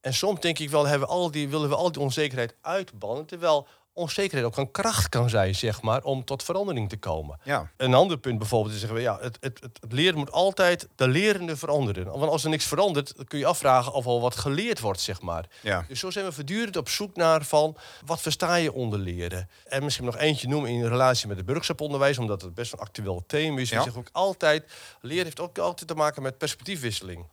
En 0.00 0.14
soms 0.14 0.40
denk 0.40 0.58
ik 0.58 0.70
wel, 0.70 0.86
hebben 0.86 1.08
we 1.08 1.14
al 1.14 1.30
die, 1.30 1.48
willen 1.48 1.68
we 1.68 1.74
al 1.74 1.92
die 1.92 2.02
onzekerheid 2.02 2.54
uitbannen. 2.60 3.26
Terwijl 3.26 3.66
onzekerheid 3.92 4.46
ook 4.46 4.56
een 4.56 4.70
kracht 4.70 5.08
kan 5.08 5.30
zijn, 5.30 5.54
zeg 5.54 5.82
maar, 5.82 6.02
om 6.02 6.24
tot 6.24 6.42
verandering 6.42 6.88
te 6.88 6.96
komen. 6.96 7.38
Ja. 7.44 7.70
Een 7.76 7.94
ander 7.94 8.18
punt 8.18 8.38
bijvoorbeeld 8.38 8.74
is 8.74 8.80
zeggen 8.80 8.98
we, 8.98 9.04
ja, 9.04 9.18
het, 9.20 9.36
het, 9.40 9.60
het, 9.62 9.92
leren 9.92 10.18
moet 10.18 10.32
altijd 10.32 10.88
de 10.96 11.08
lerende 11.08 11.56
veranderen. 11.56 12.04
Want 12.04 12.30
als 12.30 12.44
er 12.44 12.50
niks 12.50 12.64
verandert, 12.66 13.16
dan 13.16 13.24
kun 13.24 13.38
je 13.38 13.46
afvragen 13.46 13.92
of 13.92 14.06
al 14.06 14.20
wat 14.20 14.36
geleerd 14.36 14.80
wordt, 14.80 15.00
zeg 15.00 15.20
maar. 15.20 15.44
Ja. 15.62 15.84
Dus 15.88 16.00
zo 16.00 16.10
zijn 16.10 16.24
we 16.24 16.32
voortdurend 16.32 16.76
op 16.76 16.88
zoek 16.88 17.16
naar 17.16 17.44
van 17.44 17.76
wat 18.04 18.20
versta 18.20 18.54
je 18.54 18.72
onder 18.72 18.98
leren. 18.98 19.48
En 19.64 19.84
misschien 19.84 20.04
nog 20.04 20.16
eentje 20.16 20.48
noemen 20.48 20.70
in 20.70 20.86
relatie 20.86 21.28
met 21.28 21.36
het 21.36 21.46
burgerschaponderwijs, 21.46 22.18
omdat 22.18 22.42
het 22.42 22.54
best 22.54 22.72
een 22.72 22.78
actueel 22.78 23.24
thema 23.26 23.60
is. 23.60 23.68
Ja. 23.68 23.76
We 23.76 23.82
zeggen 23.82 24.00
ook 24.00 24.08
altijd, 24.12 24.72
leren 25.00 25.24
heeft 25.24 25.40
ook 25.40 25.58
altijd 25.58 25.88
te 25.88 25.94
maken 25.94 26.22
met 26.22 26.38
perspectiefwisseling. 26.38 27.26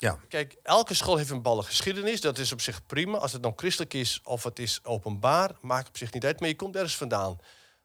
Ja. 0.00 0.18
Kijk, 0.28 0.56
elke 0.62 0.94
school 0.94 1.16
heeft 1.16 1.30
een 1.30 1.36
bepaalde 1.36 1.62
geschiedenis. 1.62 2.20
Dat 2.20 2.38
is 2.38 2.52
op 2.52 2.60
zich 2.60 2.86
prima. 2.86 3.18
Als 3.18 3.32
het 3.32 3.42
dan 3.42 3.52
christelijk 3.56 3.94
is 3.94 4.20
of 4.24 4.42
het 4.42 4.58
is 4.58 4.80
openbaar, 4.84 5.50
maakt 5.60 5.88
op 5.88 5.96
zich 5.96 6.12
niet 6.12 6.24
uit. 6.24 6.40
Maar 6.40 6.48
je 6.48 6.56
komt 6.56 6.74
ergens 6.74 6.96
vandaan. 6.96 7.38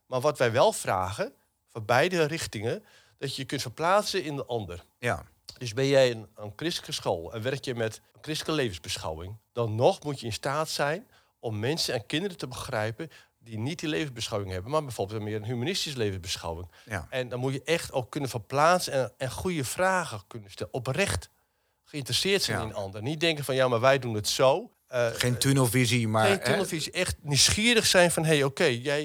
Maar 0.06 0.22
wat 0.22 0.38
wij 0.38 0.52
wel 0.52 0.72
vragen, 0.72 1.34
van 1.68 1.86
beide 1.86 2.24
richtingen, 2.24 2.86
dat 3.18 3.36
je 3.36 3.42
je 3.42 3.48
kunt 3.48 3.62
verplaatsen 3.62 4.24
in 4.24 4.36
de 4.36 4.46
ander. 4.46 4.86
Ja. 5.00 5.26
Dus 5.58 5.74
ben 5.74 5.88
jij 5.88 6.12
een, 6.12 6.28
een 6.36 6.54
christelijke 6.56 6.92
school 6.94 7.34
en 7.34 7.42
werk 7.42 7.66
je 7.66 7.76
met 7.76 8.02
een 8.14 8.22
christelijke 8.22 8.62
levensbeschouwing, 8.62 9.38
dan 9.54 9.76
nog 9.76 10.04
moet 10.04 10.20
je 10.20 10.26
in 10.26 10.34
staat 10.34 10.70
zijn 10.70 11.08
om 11.40 11.60
mensen 11.60 11.94
en 11.94 12.06
kinderen 12.06 12.38
te 12.38 12.48
begrijpen 12.48 13.10
die 13.40 13.58
niet 13.58 13.80
die 13.80 13.90
levensbeschouwing 13.90 14.52
hebben, 14.52 14.72
maar 14.72 14.84
bijvoorbeeld 14.84 15.22
meer 15.22 15.36
een 15.36 15.46
humanistische 15.46 15.98
levensbeschouwing. 15.98 16.72
Ja. 16.86 17.08
En 17.10 17.30
dan 17.30 17.40
moet 17.40 17.54
je 17.54 17.64
echt 17.64 17.92
ook 17.92 18.10
kunnen 18.10 18.30
verplaatsen 18.30 18.94
en, 18.94 19.14
en 19.18 19.32
goede 19.32 19.64
vragen 19.64 20.22
kunnen 20.28 20.52
stellen, 20.52 20.74
oprecht 20.74 21.30
geïnteresseerd 21.86 22.44
zijn 22.44 22.62
in 22.62 22.68
een 22.68 22.74
ander. 22.74 23.02
Niet 23.02 23.20
denken 23.20 23.44
van 23.44 23.56
ja, 23.56 23.68
maar 23.68 23.80
wij 23.80 24.00
doen 24.00 24.14
het 24.16 24.28
zo. 24.28 24.70
Eh, 24.88 25.08
Geen 25.14 25.38
tunnelvisie, 25.38 26.08
maar... 26.08 26.26
geen 26.26 26.38
hè, 26.38 26.44
tunnelvisie, 26.44 26.92
echt 26.92 27.16
nieuwsgierig 27.22 27.86
zijn 27.86 28.12
van... 28.12 28.24
hé, 28.24 28.34
hey, 28.34 28.44
oké, 28.44 28.64
jij 28.64 29.04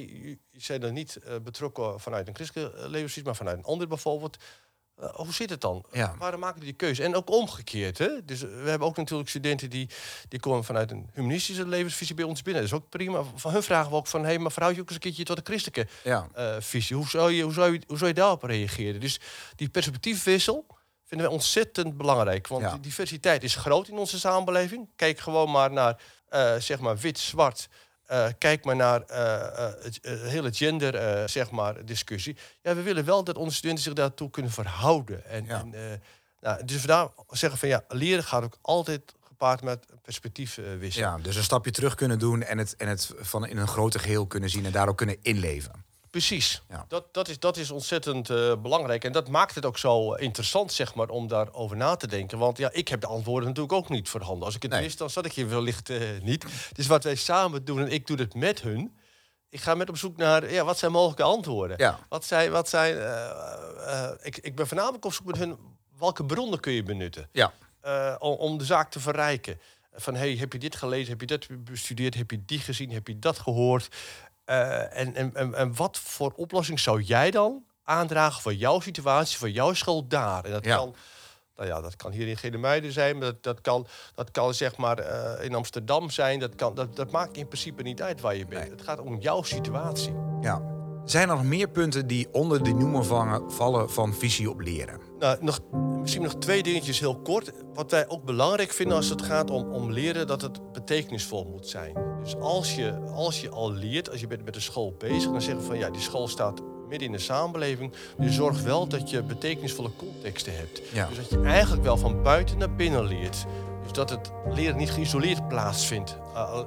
je 0.51 0.65
bent 0.69 0.83
er 0.83 0.93
niet 0.93 1.17
eh, 1.17 1.35
betrokken 1.43 2.01
vanuit 2.01 2.29
een 2.29 2.35
christelijke 2.35 2.89
levensvisie... 2.89 3.25
maar 3.25 3.37
vanuit 3.37 3.57
een 3.59 3.65
ander 3.65 3.89
bijvoorbeeld. 3.89 4.37
Eh, 4.97 5.15
hoe 5.15 5.33
zit 5.33 5.51
het 5.51 5.61
dan? 5.61 5.85
Ja. 5.93 6.15
Waarom 6.19 6.41
maken 6.41 6.61
die 6.61 6.73
keuze? 6.73 7.03
En 7.03 7.15
ook 7.15 7.31
omgekeerd, 7.31 7.99
hè? 7.99 8.25
Dus 8.25 8.41
we 8.41 8.69
hebben 8.69 8.89
ook 8.89 8.97
natuurlijk 8.97 9.29
studenten 9.29 9.71
die, 9.71 9.89
die 10.29 10.41
komen 10.41 10.65
vanuit 10.65 10.91
een 10.91 11.11
humanistische 11.13 11.67
levensvisie 11.67 12.15
bij 12.15 12.25
ons 12.25 12.43
binnen. 12.43 12.63
Dat 12.63 12.73
is 12.73 12.79
ook 12.79 12.89
prima. 12.89 13.23
Van 13.35 13.53
hun 13.53 13.63
vragen 13.63 13.91
we 13.91 13.97
ook 13.97 14.07
van... 14.07 14.21
hé, 14.21 14.27
hey, 14.27 14.39
maar 14.39 14.53
verhoud 14.53 14.75
je 14.75 14.81
ook 14.81 14.87
eens 14.87 14.95
een 14.95 15.03
keertje 15.03 15.25
tot 15.25 15.37
de 15.37 15.43
christelijke 15.45 15.93
Ja. 16.05 16.61
visie? 16.61 16.97
Hoe 16.97 17.09
zou, 17.09 17.33
je, 17.33 17.43
hoe, 17.43 17.53
zou 17.53 17.73
je, 17.73 17.81
hoe 17.87 17.97
zou 17.97 18.09
je 18.09 18.15
daarop 18.17 18.43
reageren? 18.43 19.01
Dus 19.01 19.21
die 19.57 19.69
perspectiefwissel 19.69 20.67
vinden 21.11 21.27
wij 21.27 21.37
ontzettend 21.37 21.97
belangrijk. 21.97 22.47
Want 22.47 22.63
Ja. 22.63 22.79
diversiteit 22.81 23.43
is 23.43 23.55
groot 23.55 23.89
in 23.89 23.97
onze 23.99 24.19
samenleving. 24.19 24.89
Kijk 24.97 25.19
gewoon 25.19 25.51
maar 25.51 25.73
naar 25.73 26.01
eh, 26.29 26.55
zeg 26.59 26.79
maar 26.81 26.97
wit-zwart. 26.99 27.69
Eh, 28.07 28.27
kijk 28.39 28.65
maar 28.65 28.77
naar 28.77 29.01
eh, 29.03 29.73
het 29.83 29.99
hele 30.03 30.53
gender 30.53 31.29
zeg 31.29 31.51
maar, 31.51 31.85
discussie. 31.85 32.37
Ja, 32.63 32.75
we 32.75 32.83
willen 32.83 33.05
wel 33.05 33.25
dat 33.25 33.37
onze 33.37 33.57
studenten 33.57 33.85
zich 33.85 33.93
daartoe 33.93 34.31
kunnen 34.31 34.53
verhouden. 34.53 35.25
En, 35.25 35.45
Ja. 35.45 35.61
en, 35.61 36.03
nou, 36.41 36.65
dus 36.65 36.77
vandaar 36.79 37.09
zeggen 37.29 37.59
van 37.59 37.69
ja, 37.69 37.83
leren 37.89 38.25
gaat 38.25 38.43
ook 38.45 38.59
altijd 38.61 39.15
gepaard 39.29 39.63
met 39.63 39.87
perspectiefwisseling. 40.03 40.95
ja, 40.95 41.19
dus 41.19 41.37
een 41.37 41.43
stapje 41.43 41.71
terug 41.71 41.95
kunnen 41.95 42.19
doen 42.19 42.43
en 42.43 42.59
het, 42.59 42.77
en 42.77 42.89
het 42.89 43.11
van 43.19 43.47
in 43.47 43.57
een 43.57 43.69
groter 43.69 44.01
geheel 44.01 44.27
kunnen 44.27 44.51
zien 44.51 44.65
en 44.67 44.73
daar 44.73 44.89
ook 44.89 44.97
kunnen 44.97 45.17
inleven. 45.23 45.85
Precies. 46.11 46.63
Ja. 46.69 46.85
Dat, 46.89 47.15
dat, 47.15 47.29
is, 47.29 47.39
dat 47.39 47.57
is 47.57 47.71
ontzettend 47.71 48.31
eh, 48.31 48.57
belangrijk. 48.57 49.05
En 49.05 49.13
dat 49.13 49.29
maakt 49.29 49.55
het 49.55 49.65
ook 49.65 49.79
zo 49.79 50.13
interessant, 50.15 50.73
zeg 50.73 50.95
maar, 50.95 51.09
om 51.09 51.29
daarover 51.29 51.77
na 51.77 51.97
te 51.97 52.07
denken. 52.07 52.39
Want 52.39 52.59
ja, 52.59 52.71
ik 52.73 52.89
heb 52.89 53.01
de 53.01 53.07
antwoorden 53.07 53.49
natuurlijk 53.49 53.75
ook 53.75 53.89
niet 53.89 54.09
voor 54.09 54.21
handen. 54.23 54.45
Als 54.47 54.55
ik 54.55 54.63
het 54.63 54.71
Nee. 54.71 54.83
wist, 54.83 54.99
dan 54.99 55.11
zat 55.11 55.25
ik 55.25 55.33
hier 55.33 55.49
wellicht 55.49 55.91
eh, 55.91 56.01
niet. 56.23 56.45
Dus 56.73 56.87
wat 56.87 57.05
wij 57.05 57.15
samen 57.15 57.65
doen, 57.65 57.79
en 57.81 57.89
ik 57.93 58.07
doe 58.07 58.17
het 58.19 58.35
met 58.35 58.61
hun. 58.61 58.99
Ik 59.49 59.61
ga 59.61 59.75
met 59.75 59.89
op 59.89 59.97
zoek 59.97 60.17
naar, 60.17 60.53
ja, 60.53 60.65
wat 60.65 60.79
zijn 60.79 60.93
mogelijke 60.93 61.23
antwoorden? 61.23 61.77
Ja. 61.79 61.99
Wat 62.09 62.25
zijn, 62.25 62.51
wat 62.51 62.69
zijn 62.69 62.99
eh, 62.99 64.11
ik, 64.23 64.37
ik 64.37 64.55
ben 64.57 64.67
voornamelijk 64.67 65.05
op 65.05 65.13
zoek 65.13 65.27
met 65.27 65.37
hun, 65.39 65.57
welke 65.99 66.25
bronnen 66.25 66.61
kun 66.61 66.73
je 66.73 66.83
benutten? 66.83 67.29
Ja. 67.33 67.53
om, 68.19 68.35
om 68.35 68.59
de 68.59 68.65
zaak 68.65 68.91
te 68.91 69.01
verrijken. 69.01 69.61
Van 69.95 70.15
hey, 70.15 70.35
heb 70.37 70.53
je 70.53 70.59
dit 70.59 70.77
gelezen? 70.77 71.11
Heb 71.11 71.21
je 71.21 71.27
dat 71.27 71.47
bestudeerd? 71.65 72.15
Heb 72.15 72.31
je 72.31 72.45
die 72.45 72.59
gezien? 72.59 72.91
Heb 72.93 73.07
je 73.07 73.19
dat 73.19 73.39
gehoord? 73.39 73.89
Eh, 74.51 74.99
en, 75.01 75.15
en, 75.35 75.55
en, 75.55 75.75
wat 75.77 75.99
voor 75.99 76.33
oplossing 76.37 76.81
zou 76.81 77.01
jij 77.03 77.31
dan 77.31 77.65
aandragen 77.85 78.43
voor 78.43 78.55
jouw 78.55 78.81
situatie, 78.81 79.39
voor 79.39 79.51
jouw 79.51 79.73
school 79.73 80.07
daar? 80.09 80.45
En 80.45 80.51
dat 80.51 80.65
Ja. 80.65 80.77
kan. 80.77 80.95
Nou 81.57 81.69
ja, 81.69 81.81
dat 81.81 81.97
kan 81.97 82.13
hier 82.13 82.29
in 82.29 82.37
Genemuiden 82.37 82.93
zijn, 82.93 83.19
maar 83.19 83.27
dat, 83.27 83.43
dat, 83.43 83.61
kan, 83.61 83.87
dat 84.15 84.31
kan 84.31 84.55
zeg 84.55 84.77
maar 84.77 84.99
eh, 84.99 85.45
in 85.45 85.55
Amsterdam 85.55 86.11
zijn. 86.11 86.39
Dat, 86.39 86.55
kan, 86.55 86.75
dat, 86.75 86.97
dat 86.97 87.11
maakt 87.11 87.37
in 87.37 87.47
principe 87.47 87.83
niet 87.83 88.03
uit 88.03 88.21
waar 88.21 88.37
je 88.37 88.47
bent. 88.47 88.63
Nee. 88.63 88.71
Het 88.71 88.83
gaat 88.83 89.01
om 89.01 89.19
jouw 89.19 89.43
situatie. 89.43 90.15
ja. 90.41 90.79
Zijn 91.05 91.29
er 91.29 91.35
nog 91.35 91.45
meer 91.45 91.69
punten 91.69 92.07
die 92.07 92.29
onder 92.33 92.63
de 92.63 92.73
noemer 92.73 93.05
vangen, 93.05 93.51
vallen 93.53 93.91
van 93.91 94.15
visie 94.15 94.51
op 94.51 94.61
leren? 94.61 95.01
Nou, 95.21 95.37
nog, 95.41 95.61
misschien 96.01 96.23
nog 96.23 96.35
twee 96.35 96.63
dingetjes 96.63 97.01
heel 97.01 97.17
kort. 97.17 97.53
Wat 97.75 97.91
wij 97.91 98.09
ook 98.09 98.25
belangrijk 98.25 98.73
vinden 98.73 98.97
als 98.97 99.09
het 99.09 99.23
gaat 99.23 99.51
om, 99.51 99.73
om 99.73 99.93
leren, 99.93 100.27
dat 100.27 100.43
het 100.43 100.73
betekenisvol 100.73 101.45
moet 101.51 101.69
zijn. 101.69 101.95
Dus 102.23 102.37
als 102.37 102.75
je, 102.75 102.95
als 103.15 103.41
je 103.41 103.51
al 103.51 103.73
leert, 103.73 104.11
als 104.11 104.21
je 104.21 104.27
bent 104.27 104.45
met 104.45 104.55
de 104.55 104.61
school 104.61 104.95
bezig, 104.99 105.31
dan 105.31 105.43
zeggen 105.43 105.61
we 105.61 105.67
van 105.67 105.79
ja, 105.79 105.91
die 105.91 106.01
school 106.01 106.29
staat 106.29 106.61
midden 106.89 107.09
in 107.09 107.13
de 107.13 107.19
samenleving. 107.19 107.93
Dus 108.19 108.35
zorg 108.35 108.63
wel 108.63 108.87
dat 108.87 109.11
je 109.11 109.23
betekenisvolle 109.23 109.91
contexten 109.97 110.57
hebt. 110.57 110.83
Ja. 110.93 111.07
Dus 111.07 111.17
dat 111.17 111.29
je 111.29 111.41
eigenlijk 111.41 111.83
wel 111.83 111.97
van 111.97 112.23
buiten 112.23 112.59
naar 112.59 112.75
binnen 112.75 113.05
leert. 113.05 113.45
Dus 113.83 113.93
dat 113.93 114.11
het 114.11 114.33
leren 114.55 114.77
niet 114.77 114.91
geïsoleerd 114.91 115.49
plaatsvindt. 115.49 116.17
Uh, 116.35 116.61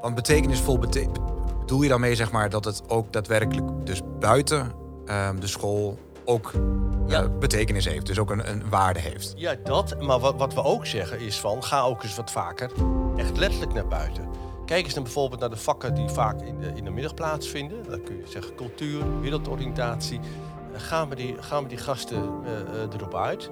Want 0.00 0.14
betekenisvol 0.14 0.78
bete 0.78 1.08
bedoel 1.66 1.82
je 1.82 1.88
daarmee 1.88 2.14
zeg 2.14 2.30
maar 2.30 2.50
dat 2.50 2.64
het 2.64 2.88
ook 2.88 3.12
daadwerkelijk 3.12 3.86
dus 3.86 4.00
buiten 4.18 4.72
ehm, 5.06 5.40
de 5.40 5.46
school 5.46 5.98
ook 6.26 6.52
ja, 7.06 7.28
betekenis 7.28 7.84
heeft, 7.84 8.06
dus 8.06 8.18
ook 8.18 8.30
een, 8.30 8.50
een 8.50 8.62
waarde 8.70 9.00
heeft. 9.00 9.32
Ja, 9.36 9.54
dat. 9.64 10.00
Maar 10.00 10.18
wat, 10.18 10.36
wat 10.36 10.54
we 10.54 10.62
ook 10.62 10.86
zeggen 10.86 11.20
is 11.20 11.40
van... 11.40 11.64
ga 11.64 11.82
ook 11.82 12.02
eens 12.02 12.16
wat 12.16 12.30
vaker 12.30 12.70
echt 13.16 13.36
letterlijk 13.36 13.72
naar 13.72 13.88
buiten. 13.88 14.28
Kijk 14.66 14.84
eens 14.84 14.94
dan 14.94 15.02
bijvoorbeeld 15.02 15.40
naar 15.40 15.50
de 15.50 15.56
vakken 15.56 15.94
die 15.94 16.08
vaak 16.08 16.42
in 16.42 16.60
de, 16.60 16.72
in 16.74 16.84
de 16.84 16.90
middag 16.90 17.14
plaatsvinden. 17.14 17.84
Dan 17.88 18.02
kun 18.02 18.16
je 18.16 18.26
zeggen 18.26 18.54
cultuur, 18.54 19.20
wereldoriëntatie. 19.20 20.18
Uh, 20.18 20.80
gaan, 20.80 21.08
we 21.08 21.14
die, 21.14 21.36
gaan 21.40 21.62
we 21.62 21.68
die 21.68 21.78
gasten 21.78 22.22
uh, 22.44 22.50
uh, 22.50 22.94
erop 22.94 23.14
uit. 23.14 23.50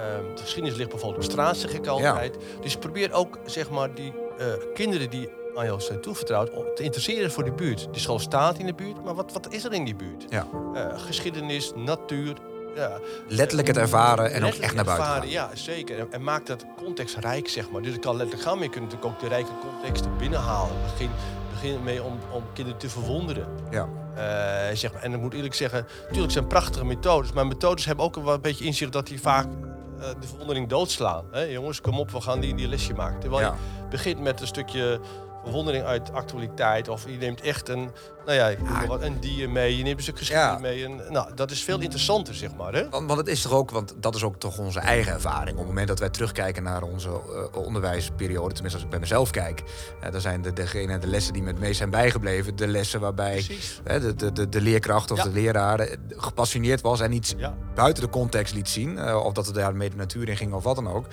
Ehm, 0.00 0.34
de 0.34 0.40
geschiedenis 0.40 0.76
ligt 0.76 0.90
bijvoorbeeld 0.90 1.24
op 1.24 1.30
straat, 1.30 1.56
zeg 1.56 1.72
ik 1.72 1.86
altijd. 1.86 2.36
Dus 2.60 2.76
probeer 2.76 3.12
ook 3.12 3.38
zeg 3.44 3.70
maar, 3.70 3.94
die 3.94 4.12
eh, 4.38 4.46
kinderen 4.74 5.10
die 5.10 5.28
aan 5.56 5.64
jou 5.64 5.80
zijn 5.80 6.00
toevertrouwd... 6.00 6.50
om 6.50 6.64
te 6.74 6.82
interesseren 6.82 7.30
voor 7.30 7.44
die 7.44 7.52
buurt. 7.52 7.88
Die 7.92 8.00
school 8.00 8.18
staat 8.18 8.58
in 8.58 8.66
de 8.66 8.74
buurt, 8.74 9.04
maar 9.04 9.14
wat, 9.14 9.32
wat 9.32 9.52
is 9.52 9.64
er 9.64 9.72
in 9.72 9.84
die 9.84 9.96
buurt? 9.96 10.24
Ja. 10.28 10.46
Eh, 10.74 10.98
geschiedenis, 10.98 11.72
natuur, 11.76 12.36
ja, 12.74 12.98
Letterlijk 13.28 13.68
het 13.68 13.76
ervaren 13.76 14.32
en 14.32 14.44
ook 14.44 14.54
echt 14.54 14.74
naar 14.74 14.84
buiten 14.84 15.06
ervaren. 15.06 15.30
Ja, 15.30 15.50
zeker. 15.54 15.98
En, 15.98 16.06
en 16.12 16.22
maakt 16.22 16.46
dat 16.46 16.66
contextrijk, 16.76 17.48
zeg 17.48 17.70
maar. 17.70 17.82
Dus 17.82 17.92
het 17.92 18.00
kan 18.00 18.16
letterlijk 18.16 18.48
gaan, 18.48 18.54
maar 18.54 18.64
je 18.64 18.70
kunt 18.70 18.84
natuurlijk 18.84 19.12
ook 19.12 19.20
de 19.20 19.28
rijke 19.28 19.50
contexten 19.60 20.16
binnenhalen. 20.16 20.76
Begin, 20.82 21.10
begin 21.52 21.82
mee 21.82 22.02
om, 22.02 22.18
om 22.32 22.42
kinderen 22.52 22.80
te 22.80 22.88
verwonderen. 22.88 23.46
Ja. 23.70 23.88
Uh, 24.16 24.76
zeg 24.76 24.92
maar. 24.92 25.02
En 25.02 25.12
ik 25.12 25.20
moet 25.20 25.34
eerlijk 25.34 25.54
zeggen, 25.54 25.86
natuurlijk 26.06 26.32
zijn 26.32 26.46
prachtige 26.46 26.84
methodes. 26.84 27.32
Maar 27.32 27.46
methodes 27.46 27.84
hebben 27.84 28.04
ook 28.04 28.14
wel 28.14 28.34
een 28.34 28.40
beetje 28.40 28.64
inzicht 28.64 28.92
dat 28.92 29.06
die 29.06 29.20
vaak 29.20 29.46
uh, 29.46 30.04
de 30.20 30.26
verwondering 30.26 30.68
doodslaan. 30.68 31.24
Hè, 31.30 31.40
jongens, 31.40 31.80
kom 31.80 31.98
op, 31.98 32.10
we 32.10 32.20
gaan 32.20 32.40
die, 32.40 32.54
die 32.54 32.68
lesje 32.68 32.94
maken. 32.94 33.20
Terwijl 33.20 33.42
Ja. 33.42 33.54
je 33.80 33.86
begint 33.90 34.20
met 34.20 34.40
een 34.40 34.46
stukje 34.46 35.00
verwondering 35.42 35.84
uit 35.84 36.12
actualiteit. 36.12 36.88
Of 36.88 37.08
je 37.08 37.16
neemt 37.16 37.40
echt 37.40 37.68
een, 37.68 37.90
nou 38.30 38.42
ja, 38.42 38.48
ik 38.48 38.60
maar 38.62 38.86
wat, 38.86 39.02
een 39.02 39.20
dier 39.20 39.50
mee. 39.50 39.76
Je 39.76 39.82
neemt 39.82 39.96
een 39.96 40.02
stuk 40.02 40.18
geschiedenis 40.18 40.52
Ja. 40.54 40.58
mee. 40.58 40.84
En, 40.84 41.12
nou, 41.12 41.34
dat 41.34 41.50
is 41.50 41.62
veel 41.64 41.80
interessanter, 41.80 42.34
zeg 42.34 42.54
maar. 42.54 42.72
Hè? 42.72 42.88
Want, 42.88 43.06
want 43.06 43.18
het 43.18 43.28
is 43.28 43.42
toch 43.42 43.52
ook, 43.52 43.70
want 43.70 43.94
dat 44.00 44.14
is 44.14 44.22
ook 44.22 44.36
toch 44.36 44.58
onze 44.58 44.80
eigen 44.80 45.12
ervaring. 45.12 45.50
Op 45.50 45.56
het 45.58 45.66
moment 45.66 45.88
dat 45.88 45.98
wij 45.98 46.08
terugkijken 46.10 46.62
naar 46.62 46.82
onze 46.82 47.08
eh, 47.08 47.56
onderwijsperiode, 47.64 48.52
tenminste 48.54 48.74
als 48.78 48.82
ik 48.84 48.90
bij 48.90 48.98
mezelf 49.00 49.30
kijk, 49.30 49.62
dan 50.10 50.20
zijn 50.20 50.42
de, 50.42 50.52
degene, 50.52 50.98
de 50.98 51.06
lessen 51.06 51.32
die 51.32 51.42
me 51.42 51.48
het 51.48 51.58
meest 51.58 51.76
zijn 51.76 51.90
bijgebleven, 51.90 52.56
de 52.56 52.66
lessen 52.68 53.00
waarbij 53.00 53.46
de, 53.84 54.14
de, 54.14 54.32
de, 54.32 54.48
de 54.48 54.60
leerkracht 54.60 55.10
of 55.10 55.16
Ja. 55.18 55.24
de 55.24 55.30
leraar 55.30 55.80
eh, 55.80 55.96
gepassioneerd 56.08 56.80
was 56.80 57.00
en 57.00 57.12
iets 57.12 57.34
Ja. 57.36 57.54
buiten 57.74 58.02
de 58.02 58.10
context 58.10 58.54
liet 58.54 58.68
zien. 58.68 58.98
eh, 58.98 59.24
of 59.24 59.32
dat 59.32 59.46
het 59.46 59.54
daar 59.54 59.76
mee 59.76 59.90
de 59.90 59.96
natuur 59.96 60.28
in 60.28 60.36
ging 60.36 60.52
of 60.52 60.62
wat 60.64 60.74
dan 60.76 60.88
ook. 60.88 61.06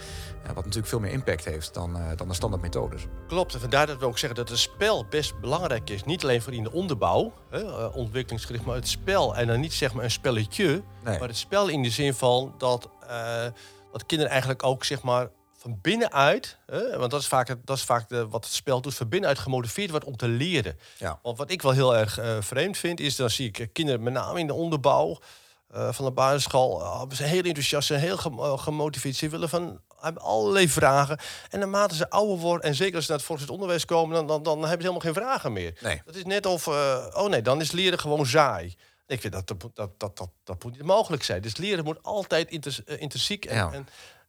Ja, 0.43 0.53
wat 0.53 0.63
natuurlijk 0.63 0.87
veel 0.87 0.99
meer 0.99 1.11
impact 1.11 1.45
heeft 1.45 1.73
dan, 1.73 1.97
dan 2.15 2.27
de 2.27 2.33
standaard 2.33 2.61
methodes. 2.61 3.05
Klopt, 3.27 3.53
en 3.53 3.59
vandaar 3.59 3.87
dat 3.87 3.99
we 3.99 4.05
ook 4.05 4.17
zeggen 4.17 4.39
dat 4.39 4.49
het 4.49 4.57
spel 4.59 5.05
best 5.09 5.39
belangrijk 5.39 5.89
is. 5.89 6.03
Niet 6.03 6.23
alleen 6.23 6.41
voor 6.41 6.53
in 6.53 6.63
de 6.63 6.71
onderbouw, 6.71 7.06
hè, 7.49 7.59
eh, 7.59 7.95
ontwikkelingsgericht, 7.95 8.65
maar 8.65 8.75
het 8.75 8.87
spel. 8.87 9.35
En 9.35 9.47
dan 9.47 9.59
niet 9.59 9.73
zeg 9.73 9.93
maar 9.93 10.03
een 10.03 10.11
spelletje, 10.11 10.81
Nee. 11.03 11.19
maar 11.19 11.27
het 11.27 11.37
spel 11.37 11.67
in 11.67 11.83
de 11.83 11.89
zin 11.89 12.13
van 12.13 12.53
dat, 12.57 12.89
eh, 13.07 13.45
dat 13.91 14.05
kinderen 14.05 14.31
eigenlijk 14.31 14.63
ook 14.63 14.83
zeg 14.83 15.01
maar 15.01 15.29
van 15.57 15.79
binnenuit, 15.81 16.57
hè, 16.65 16.97
want 16.97 17.11
dat 17.11 17.21
is 17.21 17.27
vaak, 17.27 17.55
dat 17.65 17.77
is 17.77 17.83
vaak 17.83 18.09
de, 18.09 18.27
wat 18.27 18.43
het 18.45 18.53
spel 18.53 18.81
doet, 18.81 18.95
van 18.95 19.09
binnenuit 19.09 19.39
gemotiveerd 19.39 19.89
wordt 19.89 20.05
om 20.05 20.17
te 20.17 20.27
leren. 20.27 20.79
Ja. 20.97 21.19
Want 21.21 21.37
wat 21.37 21.51
ik 21.51 21.61
wel 21.61 21.71
heel 21.71 21.95
erg 21.95 22.17
eh, 22.17 22.37
vreemd 22.39 22.77
vind, 22.77 22.99
is 22.99 23.15
dan 23.15 23.29
zie 23.29 23.47
ik 23.51 23.69
kinderen 23.73 24.03
met 24.03 24.13
name 24.13 24.39
in 24.39 24.47
de 24.47 24.53
onderbouw 24.53 25.17
eh, 25.67 25.91
van 25.91 26.05
de 26.05 26.11
basisschool, 26.11 26.81
uh, 26.81 27.01
ze 27.09 27.15
zijn 27.15 27.29
heel 27.29 27.43
enthousiast, 27.43 27.87
zijn 27.87 27.99
heel 27.99 28.17
eh, 28.17 28.57
gemotiveerd. 28.59 29.15
Ze 29.15 29.29
willen 29.29 29.49
van 29.49 29.81
hebben 29.99 30.21
allerlei 30.21 30.69
vragen. 30.69 31.19
En 31.49 31.59
naarmate 31.59 31.95
ze 31.95 32.09
ouder 32.09 32.37
worden, 32.37 32.69
en 32.69 32.75
zeker 32.75 32.95
als 32.95 33.05
ze 33.05 33.09
naar 33.09 33.19
het 33.19 33.27
volkswaardig 33.27 33.61
onderwijs 33.61 33.85
komen, 33.85 34.15
dan, 34.15 34.27
dan, 34.27 34.43
dan 34.43 34.59
hebben 34.59 34.71
ze 34.85 34.91
helemaal 34.91 35.13
geen 35.13 35.23
vragen 35.23 35.53
meer. 35.53 35.77
Nee. 35.81 36.01
Dat 36.05 36.15
is 36.15 36.23
net 36.23 36.45
of, 36.45 36.67
eh, 36.67 37.07
oh 37.13 37.29
nee, 37.29 37.41
dan 37.41 37.61
is 37.61 37.71
leren 37.71 37.99
gewoon 37.99 38.25
saai. 38.25 38.75
Ik 39.07 39.21
vind 39.21 39.33
dat 39.33 39.47
dat, 39.47 39.69
dat, 39.73 40.17
dat, 40.17 40.29
dat, 40.43 40.63
moet 40.63 40.73
niet 40.73 40.83
mogelijk 40.83 41.23
zijn. 41.23 41.41
Dus 41.41 41.57
leren 41.57 41.83
moet 41.83 42.03
altijd 42.03 42.49
intrinsiek 42.85 43.45
en, 43.45 43.55
Ja. 43.55 43.71
en, 43.71 43.87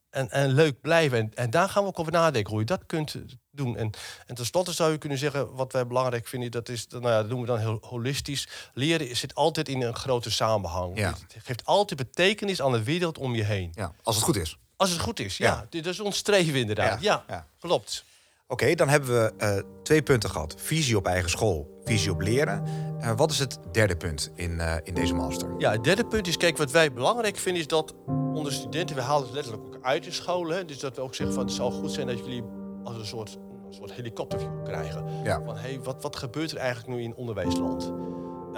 en, 0.09 0.29
en 0.29 0.51
leuk 0.51 0.81
blijven. 0.81 1.17
En, 1.17 1.31
en 1.33 1.49
daar 1.49 1.69
gaan 1.69 1.83
we 1.83 1.89
ook 1.89 1.99
over 1.99 2.11
nadenken, 2.11 2.51
hoe 2.51 2.59
je 2.59 2.65
dat 2.65 2.85
kunt 2.85 3.15
doen. 3.51 3.77
En, 3.77 3.91
en 4.25 4.35
tenslotte 4.35 4.73
zou 4.73 4.91
je 4.91 4.97
kunnen 4.97 5.17
zeggen, 5.17 5.55
wat 5.55 5.71
wij 5.73 5.87
belangrijk 5.87 6.27
vinden, 6.27 6.51
dat 6.51 6.69
is, 6.69 6.87
nou 6.87 7.03
ja, 7.07 7.17
dat 7.17 7.27
noemen 7.27 7.47
we 7.47 7.51
dan 7.53 7.59
heel 7.59 7.77
holistisch. 7.81 8.47
Leren 8.73 9.15
zit 9.17 9.35
altijd 9.35 9.69
in 9.69 9.81
een 9.81 9.95
grote 9.95 10.31
samenhang. 10.31 10.97
Ja. 10.97 11.09
Het 11.09 11.43
geeft 11.43 11.65
altijd 11.65 11.99
betekenis 11.99 12.61
aan 12.61 12.71
de 12.71 12.83
wereld 12.83 13.17
om 13.17 13.35
je 13.35 13.43
heen. 13.43 13.71
Ja, 13.75 13.93
als 14.03 14.15
het 14.15 14.25
goed 14.25 14.35
is. 14.35 14.57
Als 14.75 14.89
het 14.89 14.99
goed 14.99 15.19
is, 15.19 15.37
Ja. 15.37 15.45
ja. 15.47 15.65
Dit 15.69 15.85
is 15.85 15.99
ons 15.99 16.17
streven 16.17 16.59
inderdaad. 16.59 17.01
Ja. 17.01 17.47
klopt. 17.59 18.05
Oké, 18.51 18.75
dan 18.75 18.89
hebben 18.89 19.09
we 19.09 19.33
eh, 19.37 19.57
twee 19.83 20.01
punten 20.01 20.29
gehad. 20.29 20.55
Visie 20.57 20.97
op 20.97 21.05
eigen 21.05 21.29
school, 21.29 21.79
visie 21.83 22.11
op 22.11 22.21
leren. 22.21 22.63
Eh, 22.99 23.11
wat 23.15 23.31
is 23.31 23.39
het 23.39 23.59
derde 23.71 23.95
punt 23.95 24.31
in, 24.35 24.59
eh, 24.59 24.75
in 24.83 24.93
deze 24.93 25.13
master? 25.13 25.49
Ja, 25.57 25.71
het 25.71 25.83
derde 25.83 26.05
punt 26.05 26.27
is, 26.27 26.37
kijk, 26.37 26.57
wat 26.57 26.71
wij 26.71 26.93
belangrijk 26.93 27.37
vinden 27.37 27.61
is 27.61 27.67
dat 27.67 27.95
onze 28.33 28.51
studenten, 28.51 28.95
we 28.95 29.01
halen 29.01 29.23
het 29.23 29.33
letterlijk 29.33 29.63
ook 29.63 29.77
uit 29.81 30.03
de 30.03 30.11
scholen. 30.11 30.67
Dus 30.67 30.79
dat 30.79 30.95
we 30.95 31.01
ook 31.01 31.15
zeggen 31.15 31.35
van 31.35 31.45
het 31.45 31.53
zou 31.53 31.71
goed 31.71 31.91
zijn 31.91 32.07
dat 32.07 32.17
jullie 32.17 32.43
als 32.83 32.97
een 32.97 33.05
soort, 33.05 33.37
een 33.67 33.73
soort 33.73 33.93
helikopterview 33.93 34.63
krijgen. 34.63 35.23
Ja. 35.23 35.41
Van 35.45 35.57
hey, 35.57 35.79
wat, 35.83 36.01
wat 36.01 36.15
gebeurt 36.15 36.51
er 36.51 36.57
eigenlijk 36.57 36.87
nu 36.97 37.03
in 37.03 37.15
onderwijsland? 37.15 37.93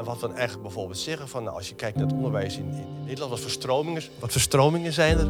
En 0.02 0.08
wat 0.08 0.20
we 0.20 0.28
dan 0.28 0.36
eigenlijk 0.36 0.64
bijvoorbeeld 0.64 0.98
zeggen 0.98 1.28
van 1.28 1.44
nou, 1.44 1.56
als 1.56 1.70
je 1.70 1.76
kijkt 1.76 1.98
naar 1.98 2.06
het 2.06 2.16
onderwijs 2.16 2.58
in, 2.58 2.74
in 2.74 3.04
Nederland, 3.04 3.32
wat 3.32 3.40
voor 3.40 3.50
stromingen, 3.50 4.02
wat 4.20 4.32
voor 4.32 4.42
stromingen 4.42 4.94
zijn 4.94 5.18
er? 5.18 5.30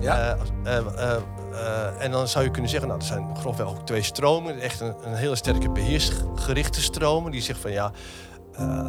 Ja. 0.00 0.38
Eh, 0.64 0.76
eh, 0.76 1.16
eh, 1.52 2.02
en 2.04 2.10
dan 2.10 2.28
zou 2.28 2.44
je 2.44 2.50
kunnen 2.50 2.70
zeggen, 2.70 2.88
nou, 2.88 3.00
er 3.00 3.06
zijn 3.06 3.36
grofweg 3.36 3.66
ook 3.66 3.86
twee 3.86 4.02
stromen. 4.02 4.60
Echt 4.60 4.80
een, 4.80 4.94
een 5.02 5.14
hele 5.14 5.36
sterke 5.36 5.70
beheersgerichte 5.70 6.82
stromen. 6.82 7.32
Die 7.32 7.40
zegt 7.40 7.58
van 7.58 7.72
ja, 7.72 7.92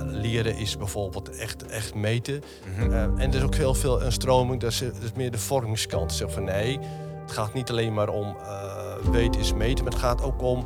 leren 0.06 0.58
is 0.58 0.78
bijvoorbeeld 0.78 1.30
echt, 1.30 1.66
echt 1.66 1.94
meten. 1.94 2.44
Mhm. 2.78 3.20
En 3.20 3.30
er 3.30 3.36
is 3.36 3.42
ook 3.42 3.56
heel 3.56 3.74
veel 3.74 4.02
een 4.02 4.12
stroming, 4.12 4.62
dat 4.62 4.72
is, 4.72 4.80
dat 4.80 5.04
is 5.04 5.14
meer 5.16 5.32
de 5.32 5.38
vormingskant. 5.38 6.14
Zeg 6.14 6.32
van 6.32 6.44
nee, 6.44 6.80
het 7.22 7.32
gaat 7.32 7.54
niet 7.54 7.70
alleen 7.70 7.94
maar 7.94 8.10
om 8.10 8.36
eh, 8.40 9.12
weten 9.12 9.42
is 9.42 9.54
meten, 9.54 9.84
maar 9.84 9.94
het 9.94 10.02
gaat 10.02 10.22
ook 10.22 10.42
om 10.42 10.66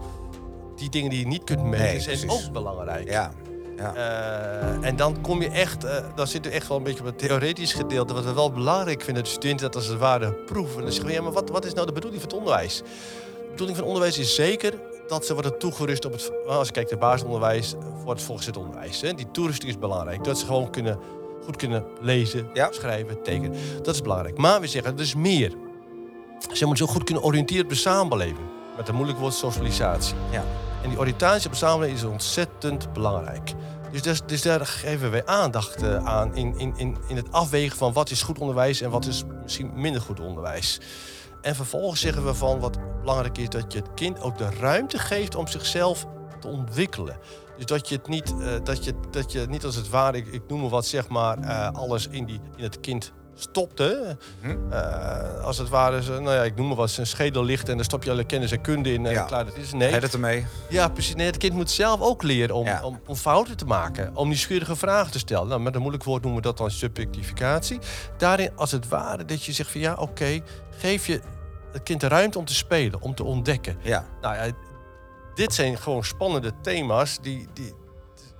die 0.75 0.89
dingen 0.89 1.09
die 1.09 1.19
je 1.19 1.27
niet 1.27 1.43
kunt 1.43 1.63
meten, 1.63 2.07
Nee, 2.07 2.17
zijn 2.17 2.29
ook 2.29 2.51
belangrijk. 2.51 3.09
Ja. 3.09 3.31
Ja. 3.81 3.93
Eh, 3.95 4.87
en 4.87 4.95
dan 4.95 5.21
kom 5.21 5.41
je 5.41 5.49
echt, 5.49 5.83
eh, 5.83 5.95
dan 6.15 6.27
zit 6.27 6.45
er 6.45 6.51
echt 6.51 6.67
wel 6.67 6.77
een 6.77 6.83
beetje 6.83 6.99
op 6.99 7.05
het 7.05 7.17
theoretisch 7.19 7.73
gedeelte. 7.73 8.13
Wat 8.13 8.23
we 8.23 8.33
wel 8.33 8.51
belangrijk 8.51 9.01
vinden, 9.01 9.23
de 9.23 9.29
studenten 9.29 9.65
dat 9.65 9.75
als 9.75 9.87
het 9.87 9.97
ware 9.99 10.31
proeven. 10.33 10.75
En 10.77 10.81
dan 10.83 10.91
zeggen 10.91 11.09
we, 11.09 11.15
ja, 11.15 11.21
maar 11.21 11.31
wat, 11.31 11.49
wat 11.49 11.65
is 11.65 11.73
nou 11.73 11.85
de 11.87 11.93
bedoeling 11.93 12.21
van 12.21 12.29
het 12.31 12.39
onderwijs? 12.39 12.77
De 12.77 13.47
bedoeling 13.49 13.77
van 13.77 13.87
onderwijs 13.87 14.17
is 14.17 14.35
zeker 14.35 14.73
dat 15.07 15.25
ze 15.25 15.33
worden 15.33 15.57
toegerust 15.59 16.05
op 16.05 16.11
het, 16.11 16.31
als 16.47 16.67
je 16.67 16.73
kijkt 16.73 16.89
naar 16.89 16.99
basisonderwijs, 16.99 17.75
voor 18.03 18.11
het 18.13 18.21
volgezet 18.21 18.57
onderwijs. 18.57 19.01
Hè. 19.01 19.13
Die 19.13 19.31
toerusting 19.31 19.69
is 19.71 19.79
belangrijk. 19.79 20.23
Dat 20.23 20.39
ze 20.39 20.45
gewoon 20.45 20.69
kunnen, 20.69 20.99
goed 21.43 21.55
kunnen 21.55 21.85
lezen, 22.01 22.49
Ja. 22.53 22.67
schrijven, 22.71 23.21
tekenen. 23.23 23.57
Dat 23.81 23.93
is 23.95 24.01
belangrijk. 24.01 24.37
Maar 24.37 24.61
we 24.61 24.67
zeggen, 24.67 24.93
er 24.93 25.01
is 25.01 25.15
meer. 25.15 25.53
Ze 26.53 26.65
moeten 26.65 26.85
zich 26.85 26.95
goed 26.95 27.03
kunnen 27.03 27.23
oriënteren 27.23 27.63
op 27.63 27.69
de 27.69 27.75
samenleving. 27.75 28.47
Met 28.77 28.87
een 28.87 28.95
moeilijk 28.95 29.19
woord 29.19 29.33
socialisatie. 29.33 30.15
Ja. 30.31 30.43
En 30.83 30.89
die 30.89 30.99
oriëntatie 30.99 31.45
op 31.45 31.51
de 31.51 31.57
samenleving 31.57 31.97
is 31.97 32.05
ontzettend 32.05 32.93
belangrijk. 32.93 33.53
Dus, 33.91 34.21
dus, 34.25 34.41
daar 34.41 34.65
geven 34.65 35.11
wij 35.11 35.25
aandacht 35.25 35.81
eh, 35.81 36.05
aan 36.05 36.35
in, 36.35 36.57
in, 36.57 36.73
in, 36.77 36.97
in 37.07 37.15
het 37.15 37.31
afwegen 37.31 37.77
van 37.77 37.93
wat 37.93 38.09
is 38.09 38.21
goed 38.21 38.39
onderwijs 38.39 38.81
en 38.81 38.89
wat 38.89 39.05
is 39.05 39.23
misschien 39.43 39.71
minder 39.75 40.01
goed 40.01 40.19
onderwijs. 40.19 40.79
En 41.41 41.55
vervolgens 41.55 42.01
zeggen 42.01 42.25
we 42.25 42.33
van 42.33 42.59
wat 42.59 42.77
belangrijk 42.99 43.37
is 43.37 43.49
dat 43.49 43.73
je 43.73 43.79
het 43.79 43.93
kind 43.93 44.21
ook 44.21 44.37
de 44.37 44.49
ruimte 44.59 44.99
geeft 44.99 45.35
om 45.35 45.47
zichzelf 45.47 46.05
te 46.39 46.47
ontwikkelen. 46.47 47.17
Dus 47.57 47.65
dat 47.65 47.89
je 47.89 47.95
het 47.95 48.07
niet, 48.07 48.33
eh, 48.39 48.47
dat 48.63 48.83
je, 48.83 48.93
dat 49.11 49.31
je 49.31 49.45
niet 49.49 49.65
als 49.65 49.75
het 49.75 49.89
ware, 49.89 50.17
ik, 50.17 50.27
ik 50.27 50.41
noem 50.47 50.61
maar 50.61 50.69
wat, 50.69 50.85
zeg 50.85 51.09
maar, 51.09 51.37
eh, 51.39 51.71
alles 51.71 52.07
in, 52.07 52.25
die, 52.25 52.39
in 52.55 52.63
het 52.63 52.79
kind 52.79 53.11
stopte. 53.35 54.17
Hm? 54.41 54.55
Eh, 54.71 55.43
als 55.43 55.57
het 55.57 55.69
ware, 55.69 56.03
ze- 56.03 56.11
nou 56.11 56.35
ja, 56.35 56.43
ik 56.43 56.55
noem 56.55 56.67
maar 56.67 56.75
wat, 56.75 56.89
zijn 56.89 57.07
schedel 57.07 57.43
ligt 57.43 57.69
en 57.69 57.75
dan 57.75 57.85
stop 57.85 58.03
je 58.03 58.11
alle 58.11 58.23
kennis 58.23 58.51
en 58.51 58.61
kunde 58.61 58.93
in 58.93 59.05
en 59.05 59.11
Ja. 59.11 59.23
klaar, 59.23 59.45
dat 59.45 59.55
is. 59.57 59.73
Nee, 59.73 59.91
het 59.93 60.13
ermee? 60.13 60.45
ja, 60.69 60.87
precies. 60.89 61.15
Nee, 61.15 61.25
het 61.25 61.37
kind 61.37 61.53
moet 61.53 61.69
zelf 61.71 62.01
ook 62.01 62.23
leren 62.23 62.55
om, 62.55 62.65
Ja. 62.65 62.83
om, 62.83 62.99
om 63.07 63.15
fouten 63.15 63.57
te 63.57 63.65
maken. 63.65 64.15
Om 64.15 64.27
nieuwsgierige 64.27 64.75
vragen 64.75 65.11
te 65.11 65.19
stellen. 65.19 65.47
Nou, 65.47 65.61
met 65.61 65.73
een 65.75 65.81
moeilijk 65.81 66.03
woord 66.03 66.21
noemen 66.23 66.41
we 66.41 66.47
dat 66.47 66.57
dan 66.57 66.71
subjectificatie. 66.71 67.79
Daarin, 68.17 68.51
als 68.55 68.71
het 68.71 68.87
ware, 68.87 69.25
dat 69.25 69.43
je 69.43 69.51
zegt 69.51 69.71
van 69.71 69.81
ja, 69.81 69.93
oké, 69.93 70.39
geef 70.77 71.07
je 71.07 71.21
het 71.71 71.83
kind 71.83 72.01
de 72.01 72.07
ruimte 72.07 72.37
om 72.37 72.45
te 72.45 72.53
spelen, 72.55 73.01
om 73.01 73.15
te 73.15 73.23
ontdekken. 73.23 73.77
Ja. 73.81 74.05
Nou 74.21 74.35
ja, 74.35 74.51
dit 75.35 75.53
zijn 75.53 75.77
gewoon 75.77 76.03
spannende 76.03 76.51
thema's 76.61 77.17
die, 77.21 77.47
die, 77.53 77.73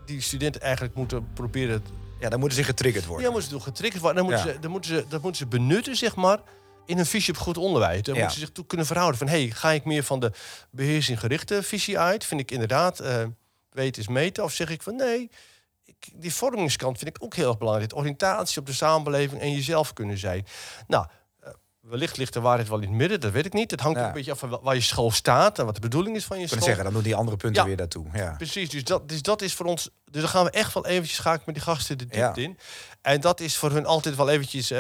die 0.06 0.22
studenten 0.22 0.62
eigenlijk 0.62 0.96
moeten 0.96 1.28
proberen 1.34 1.84
Ja, 2.22 2.30
dan 2.30 2.40
moeten 2.40 2.58
ze 2.58 2.64
getriggerd 2.64 3.06
worden. 3.06 3.26
ja, 3.26 3.32
moeten 3.32 3.50
ze 3.50 3.60
getriggerd 3.60 4.02
worden. 4.02 4.24
Dan 4.24 4.32
moeten, 4.32 4.48
Ja. 4.48 4.54
ze, 4.54 4.60
dan, 4.60 4.72
moeten 4.72 4.96
ze, 4.96 5.06
dat 5.08 5.22
moeten 5.22 5.42
ze 5.42 5.48
benutten, 5.48 5.96
zeg 5.96 6.16
maar, 6.16 6.40
in 6.86 6.98
een 6.98 7.06
visie 7.06 7.34
op 7.34 7.40
goed 7.40 7.58
onderwijs. 7.58 8.02
Dan 8.02 8.14
Ja. 8.16 8.20
moeten 8.22 8.40
ze 8.40 8.46
zich 8.46 8.54
toe 8.56 8.66
kunnen 8.66 8.86
verhouden 8.86 9.18
van... 9.20 9.28
hey, 9.28 9.50
ga 9.50 9.70
ik 9.72 9.86
meer 9.86 10.04
van 10.04 10.20
de 10.20 10.32
beheersing-gerichte 10.72 11.64
visie 11.64 12.00
uit? 12.00 12.26
Vind 12.26 12.42
ik 12.42 12.52
inderdaad 12.52 13.00
eh, 13.00 13.24
weten 13.70 14.02
is 14.02 14.08
meten? 14.08 14.44
Of 14.44 14.54
zeg 14.54 14.70
ik 14.70 14.82
van 14.82 14.96
nee, 14.96 15.30
ik, 15.86 16.10
die 16.14 16.34
vormingskant 16.34 16.98
vind 16.98 17.16
ik 17.16 17.24
ook 17.24 17.36
heel 17.36 17.48
erg 17.50 17.58
belangrijk. 17.58 17.96
Oriëntatie 17.96 18.60
op 18.60 18.66
de 18.66 18.74
samenleving 18.74 19.42
en 19.42 19.52
jezelf 19.52 19.94
kunnen 19.94 20.18
zijn. 20.18 20.46
Nou, 20.88 21.06
wellicht 21.82 22.18
ligt 22.18 22.34
de 22.34 22.40
waarheid 22.42 22.70
wel 22.70 22.78
in 22.80 22.88
het 22.88 22.98
midden, 22.98 23.20
dat 23.20 23.32
weet 23.32 23.46
ik 23.46 23.54
niet. 23.54 23.72
Het 23.72 23.80
hangt 23.80 23.98
Ja. 23.98 24.02
ook 24.04 24.10
een 24.10 24.16
beetje 24.16 24.32
af 24.32 24.40
van 24.40 24.50
wa- 24.50 24.60
waar 24.62 24.76
je 24.76 24.82
school 24.82 25.12
staat... 25.12 25.60
en 25.60 25.66
wat 25.66 25.76
de 25.76 25.82
bedoeling 25.82 26.16
is 26.16 26.26
van 26.26 26.38
je 26.38 26.44
Ik 26.44 26.50
school. 26.50 26.64
zeggen, 26.64 26.84
dan 26.84 26.94
doen 26.94 27.04
die 27.04 27.16
andere 27.16 27.38
punten 27.38 27.62
Ja. 27.62 27.68
weer 27.68 27.78
daartoe. 27.78 28.06
Ja. 28.14 28.34
Precies, 28.38 28.70
dus 28.70 28.84
dat, 28.84 29.10
dus 29.10 29.22
dat 29.22 29.42
is 29.42 29.54
voor 29.54 29.66
ons. 29.66 29.90
Dus 30.06 30.22
dan 30.22 30.30
gaan 30.30 30.44
we 30.44 30.50
echt 30.52 30.74
wel 30.74 30.86
eventjes 30.86 31.20
ik 31.26 31.46
met 31.46 31.56
die 31.56 31.64
gasten 31.64 31.98
de 31.98 32.06
diepte 32.06 32.42
Ja. 32.42 32.48
in. 32.48 32.58
En 33.02 33.22
dat 33.22 33.40
is 33.40 33.58
voor 33.58 33.72
hun 33.72 33.86
altijd 33.86 34.16
wel 34.16 34.30
eventjes. 34.30 34.72
eh, 34.72 34.78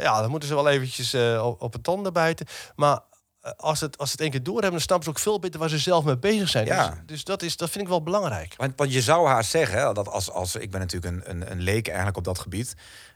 ja, 0.00 0.20
dan 0.20 0.30
moeten 0.30 0.48
ze 0.48 0.54
wel 0.54 0.68
eventjes 0.68 1.12
eh, 1.12 1.46
op, 1.46 1.62
op 1.62 1.72
het 1.72 1.82
tanden 1.82 2.12
bijten. 2.12 2.46
Maar 2.76 3.00
eh, 3.40 3.52
als 3.56 3.80
het, 3.80 3.98
als 3.98 4.10
het 4.10 4.20
één 4.20 4.30
keer 4.30 4.42
door 4.42 4.54
hebben, 4.54 4.70
dan 4.72 4.80
snappen 4.80 5.04
ze 5.04 5.10
ook 5.10 5.18
veel 5.18 5.38
beter 5.38 5.60
waar 5.60 5.68
ze 5.68 5.78
zelf 5.78 6.04
mee 6.04 6.18
bezig 6.18 6.48
zijn. 6.48 6.66
Ja. 6.66 6.88
Dus, 6.88 6.98
dus 7.06 7.24
dat, 7.24 7.42
is, 7.42 7.56
dat 7.56 7.70
vind 7.70 7.84
ik 7.84 7.90
wel 7.90 8.02
belangrijk. 8.02 8.54
Want, 8.56 8.72
want 8.76 8.92
je 8.92 9.02
zou 9.02 9.26
haar 9.28 9.44
zeggen, 9.44 9.78
hè, 9.78 9.92
dat 9.92 10.08
als, 10.08 10.30
als 10.30 10.56
ik 10.56 10.70
ben 10.70 10.80
natuurlijk 10.80 11.14
een, 11.14 11.30
een, 11.30 11.50
een 11.50 11.60
leek 11.60 11.86
eigenlijk 11.86 12.16
op 12.16 12.24
dat 12.24 12.38
gebied, 12.38 12.74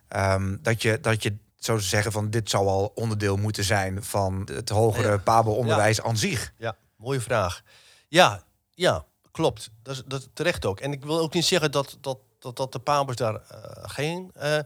ehm, 0.08 0.56
dat, 0.60 0.82
je, 0.82 1.00
dat 1.00 1.22
je 1.22 1.36
zou 1.64 1.80
zeggen 1.80 2.12
van 2.12 2.30
dit 2.30 2.50
zou 2.50 2.66
al 2.66 2.92
onderdeel 2.94 3.36
moeten 3.36 3.64
zijn 3.64 4.04
van 4.04 4.48
het 4.52 4.68
hogere 4.68 5.10
Ja. 5.10 5.16
Pabo-onderwijs 5.16 6.02
aan 6.02 6.16
zich. 6.16 6.52
Ja, 6.58 6.76
mooie 6.96 7.20
vraag. 7.20 7.62
Ja, 8.08 8.42
ja, 8.74 9.04
klopt. 9.30 9.70
Dat 9.82 9.94
is, 9.94 10.02
dat 10.06 10.28
terecht 10.32 10.64
ook. 10.64 10.80
En 10.80 10.92
ik 10.92 11.04
wil 11.04 11.20
ook 11.20 11.34
niet 11.34 11.44
zeggen 11.44 11.70
dat, 11.70 11.96
dat, 12.00 12.18
dat, 12.38 12.56
dat 12.56 12.72
de 12.72 12.78
Pabers 12.78 13.16
daar 13.16 13.34
eh, 13.34 13.60
geen, 13.82 14.30
eh, 14.34 14.58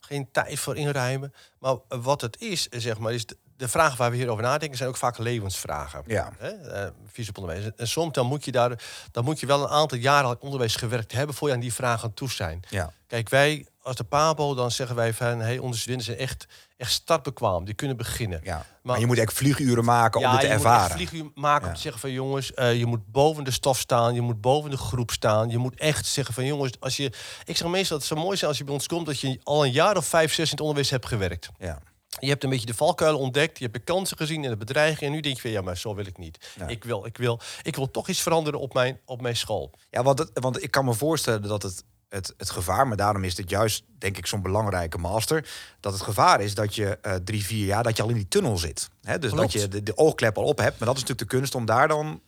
geen 0.00 0.28
tijd 0.32 0.58
voor 0.58 0.76
inruimen. 0.76 1.34
Maar 1.58 1.76
wat 1.88 2.20
het 2.20 2.40
is, 2.40 2.68
zeg 2.68 2.98
maar, 2.98 3.12
is 3.12 3.26
de, 3.26 3.36
de 3.56 3.68
vragen 3.68 3.98
waar 3.98 4.10
we 4.10 4.16
hier 4.16 4.28
over 4.28 4.42
nadenken, 4.42 4.76
zijn 4.76 4.88
ook 4.88 4.96
vaak 4.96 5.18
levensvragen. 5.18 6.02
Ja. 6.06 6.32
Hè? 6.38 6.50
eh, 6.50 6.90
op 7.28 7.38
onderwijs. 7.38 7.70
En 7.76 7.88
soms 7.88 8.12
dan 8.12 8.26
moet 8.26 8.44
je 8.44 8.52
daar, 8.52 8.82
dan 9.10 9.24
moet 9.24 9.40
je 9.40 9.46
wel 9.46 9.62
een 9.62 9.68
aantal 9.68 9.98
jaren 9.98 10.28
al 10.28 10.36
onderwijs 10.40 10.76
gewerkt 10.76 11.12
hebben 11.12 11.34
voor 11.34 11.48
je 11.48 11.54
aan 11.54 11.60
die 11.60 11.74
vragen 11.74 12.04
aan 12.04 12.14
toe 12.14 12.30
zijn. 12.30 12.62
Ja. 12.68 12.92
Kijk, 13.06 13.28
wij 13.28 13.66
als 13.82 13.96
de 13.96 14.04
Pabo, 14.04 14.54
dan 14.54 14.70
zeggen 14.70 14.96
wij 14.96 15.14
van, 15.14 15.40
hey, 15.40 15.58
onze 15.58 15.78
studenten 15.80 16.06
zijn 16.06 16.18
echt, 16.18 16.46
echt 16.76 16.92
startbekwaam. 16.92 17.64
Die 17.64 17.74
kunnen 17.74 17.96
beginnen. 17.96 18.40
Ja. 18.42 18.66
Maar, 18.82 19.00
je 19.00 19.06
moet 19.06 19.18
echt 19.18 19.32
vlieguren 19.32 19.84
maken 19.84 20.20
om 20.20 20.26
Ja, 20.26 20.30
dit 20.32 20.40
te 20.40 20.46
je 20.46 20.52
moet 20.52 20.62
ervaren. 20.64 20.84
echt 20.84 20.94
vlieguur 20.94 21.30
maken 21.34 21.62
om 21.62 21.68
Ja. 21.68 21.74
te 21.74 21.80
zeggen 21.80 22.00
van 22.00 22.10
jongens, 22.12 22.54
eh, 22.54 22.78
je 22.78 22.86
moet 22.86 23.06
boven 23.06 23.44
de 23.44 23.50
stof 23.50 23.78
staan, 23.78 24.14
je 24.14 24.20
moet 24.20 24.40
boven 24.40 24.70
de 24.70 24.76
groep 24.76 25.10
staan. 25.10 25.48
Je 25.50 25.58
moet 25.58 25.74
echt 25.78 26.06
zeggen 26.06 26.34
van 26.34 26.44
jongens, 26.46 26.72
als 26.80 26.96
je. 26.96 27.12
Ik 27.44 27.56
zeg 27.56 27.68
meestal 27.68 27.98
dat 27.98 28.08
het 28.08 28.18
zo 28.18 28.24
mooi 28.24 28.36
zijn 28.36 28.48
als 28.50 28.58
je 28.58 28.64
bij 28.64 28.74
ons 28.74 28.86
komt 28.86 29.06
dat 29.06 29.20
je 29.20 29.40
al 29.42 29.64
een 29.64 29.72
jaar 29.72 29.96
of 29.96 30.06
vijf, 30.06 30.34
zes 30.34 30.44
in 30.44 30.50
het 30.50 30.60
onderwijs 30.60 30.90
hebt 30.90 31.06
gewerkt. 31.06 31.48
Ja. 31.58 31.78
Je 32.20 32.28
hebt 32.28 32.44
een 32.44 32.50
beetje 32.50 32.66
de 32.66 32.74
valkuilen 32.74 33.20
ontdekt, 33.20 33.58
je 33.58 33.64
hebt 33.64 33.76
de 33.76 33.84
kansen 33.84 34.16
gezien 34.16 34.44
en 34.44 34.50
de 34.50 34.56
bedreigingen. 34.56 35.08
En 35.08 35.12
nu 35.16 35.20
denk 35.20 35.34
je 35.34 35.40
van 35.42 35.50
ja, 35.50 35.60
maar 35.60 35.76
zo 35.76 35.94
wil 35.94 36.06
ik 36.06 36.18
niet. 36.18 36.52
Ja. 36.58 36.66
Ik, 36.66 36.84
wil, 36.84 37.06
ik, 37.06 37.16
wil, 37.16 37.40
ik 37.62 37.76
wil 37.76 37.90
toch 37.90 38.08
iets 38.08 38.20
veranderen 38.22 38.60
op 38.60 38.74
mijn, 38.74 39.00
op 39.04 39.20
mijn 39.20 39.36
school. 39.36 39.70
Ja, 39.90 40.02
want, 40.02 40.18
het, 40.18 40.30
want 40.32 40.62
ik 40.62 40.70
kan 40.70 40.84
me 40.84 40.94
voorstellen 40.94 41.42
dat 41.42 41.62
het, 41.62 41.84
het, 42.12 42.34
het 42.36 42.50
gevaar, 42.50 42.88
maar 42.88 42.96
daarom 42.96 43.24
is 43.24 43.34
dit 43.34 43.50
juist, 43.50 43.84
denk 43.98 44.16
ik, 44.16 44.26
zo'n 44.26 44.42
belangrijke 44.42 44.98
master, 44.98 45.48
dat 45.80 45.92
het 45.92 46.02
gevaar 46.02 46.40
is 46.40 46.54
dat 46.54 46.74
je 46.74 46.98
eh, 47.02 47.14
drie, 47.14 47.44
vier 47.44 47.66
jaar, 47.66 47.82
dat 47.82 47.96
je 47.96 48.02
al 48.02 48.08
in 48.08 48.14
die 48.14 48.28
tunnel 48.28 48.58
zit. 48.58 48.88
Hè? 49.02 49.18
Dus 49.18 49.30
Klopt. 49.30 49.52
dat 49.52 49.62
je 49.62 49.68
de, 49.68 49.82
de 49.82 49.96
oogklep 49.96 50.36
al 50.38 50.44
op 50.44 50.58
hebt, 50.58 50.78
maar 50.78 50.88
dat 50.88 50.96
is 50.96 51.02
natuurlijk 51.02 51.30
de 51.30 51.36
kunst 51.36 51.54
om 51.54 51.64
daar 51.66 51.88
dan 51.88 52.20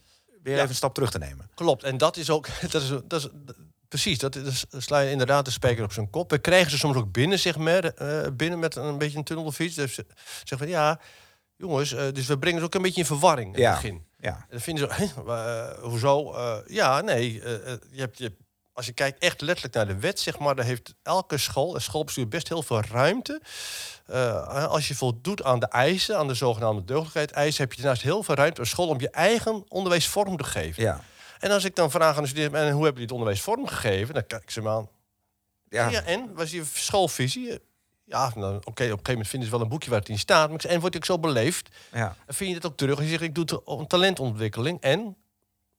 weer 0.42 0.52
Ja. 0.52 0.58
even 0.58 0.68
een 0.68 0.74
stap 0.76 0.94
terug 0.94 1.10
te 1.10 1.18
nemen. 1.18 1.50
Klopt, 1.54 1.82
en 1.82 1.98
dat 1.98 2.16
is 2.16 2.30
ook, 2.30 2.46
dat 2.70 2.82
is, 2.82 2.88
dat 3.04 3.20
is 3.20 3.28
precies, 3.88 4.18
dat 4.18 4.34
is, 4.36 4.64
sla 4.70 4.98
je 5.00 5.10
inderdaad 5.10 5.44
de 5.44 5.50
spijker 5.50 5.84
op 5.84 5.92
zijn 5.92 6.10
kop. 6.10 6.30
We 6.30 6.38
krijgen 6.38 6.70
ze 6.70 6.78
soms 6.78 6.96
ook 6.96 7.12
binnen, 7.12 7.38
zeg 7.38 7.56
maar, 7.56 7.84
eh, 7.84 8.26
binnen 8.32 8.58
met 8.58 8.76
een 8.76 8.98
beetje 8.98 9.18
een 9.18 9.24
tunnelfiets. 9.24 9.74
Dus 9.74 9.94
ze 9.94 10.06
zeggen 10.34 10.58
van 10.58 10.68
ja, 10.68 11.00
jongens, 11.56 11.92
eh, 11.92 12.04
dus 12.12 12.26
we 12.26 12.38
brengen 12.38 12.58
ze 12.58 12.64
ook 12.64 12.74
een 12.74 12.82
beetje 12.82 13.00
in 13.00 13.06
verwarring 13.06 13.54
in 13.54 13.60
Ja. 13.60 13.72
het 13.72 13.82
begin. 13.82 14.04
Ja. 14.18 14.30
En 14.36 14.46
dan 14.50 14.60
vinden 14.60 14.88
ze, 14.88 14.94
"Hè, 15.14 15.32
eh, 15.32 15.78
hoezo? 15.82 16.34
Ja, 16.66 17.00
nee, 17.00 17.32
je 17.32 17.70
hebt, 18.00 18.18
je 18.18 18.24
hebt- 18.24 18.42
als 18.74 18.86
je 18.86 18.92
kijkt 18.92 19.22
echt 19.22 19.40
letterlijk 19.40 19.74
naar 19.74 19.86
de 19.86 19.98
wet, 19.98 20.20
zeg 20.20 20.38
maar, 20.38 20.54
daar 20.54 20.64
heeft 20.64 20.94
elke 21.02 21.38
school, 21.38 21.74
en 21.74 21.82
schoolbestuur, 21.82 22.28
best 22.28 22.48
heel 22.48 22.62
veel 22.62 22.80
ruimte. 22.80 23.40
Eh, 24.06 24.66
als 24.66 24.88
je 24.88 24.94
voldoet 24.94 25.42
aan 25.42 25.58
de 25.58 25.68
eisen, 25.68 26.18
aan 26.18 26.28
de 26.28 26.34
zogenaamde 26.34 26.84
deugdelijkheid 26.84 27.30
eisen, 27.30 27.62
heb 27.62 27.72
je 27.72 27.80
daarnaast 27.80 28.02
heel 28.02 28.22
veel 28.22 28.34
ruimte 28.34 28.60
als 28.60 28.70
school 28.70 28.88
om 28.88 29.00
je 29.00 29.10
eigen 29.10 29.64
onderwijs 29.68 30.08
vorm 30.08 30.36
te 30.36 30.44
geven. 30.44 30.82
Ja. 30.82 31.00
En 31.38 31.50
als 31.50 31.64
ik 31.64 31.74
dan 31.74 31.90
vraag 31.90 32.16
aan 32.16 32.22
de 32.22 32.28
studenten, 32.28 32.60
en 32.60 32.64
hoe 32.64 32.84
hebben 32.84 33.02
jullie 33.02 33.02
het 33.02 33.12
onderwijs 33.12 33.40
vormgegeven? 33.40 34.14
Dan 34.14 34.26
kijk 34.26 34.42
ik 34.42 34.50
ze 34.50 34.62
me 34.62 34.68
aan. 34.68 34.88
Ja. 35.68 35.88
Ja, 35.88 36.02
en? 36.02 36.34
Was 36.34 36.50
je 36.50 36.64
schoolvisie? 36.72 37.58
Ja, 38.04 38.32
nou, 38.34 38.56
oké, 38.56 38.68
op 38.68 38.78
een 38.78 38.86
gegeven 38.86 39.12
moment 39.12 39.28
vinden 39.28 39.48
ze 39.48 39.54
wel 39.54 39.64
een 39.64 39.70
boekje 39.70 39.90
waar 39.90 39.98
het 39.98 40.08
in 40.08 40.18
staat. 40.18 40.50
Maar 40.50 40.64
en 40.64 40.80
word 40.80 40.94
ik 40.94 41.04
zo 41.04 41.18
beleefd? 41.18 41.68
Ja. 41.92 42.16
En 42.26 42.34
vind 42.34 42.50
je 42.50 42.60
dat 42.60 42.70
ook 42.70 42.76
terug? 42.76 42.98
En 42.98 43.04
je 43.04 43.10
zegt, 43.10 43.22
ik 43.22 43.34
doe 43.34 43.44
het 43.44 43.64
om 43.64 43.86
talentontwikkeling. 43.86 44.80
En? 44.80 45.16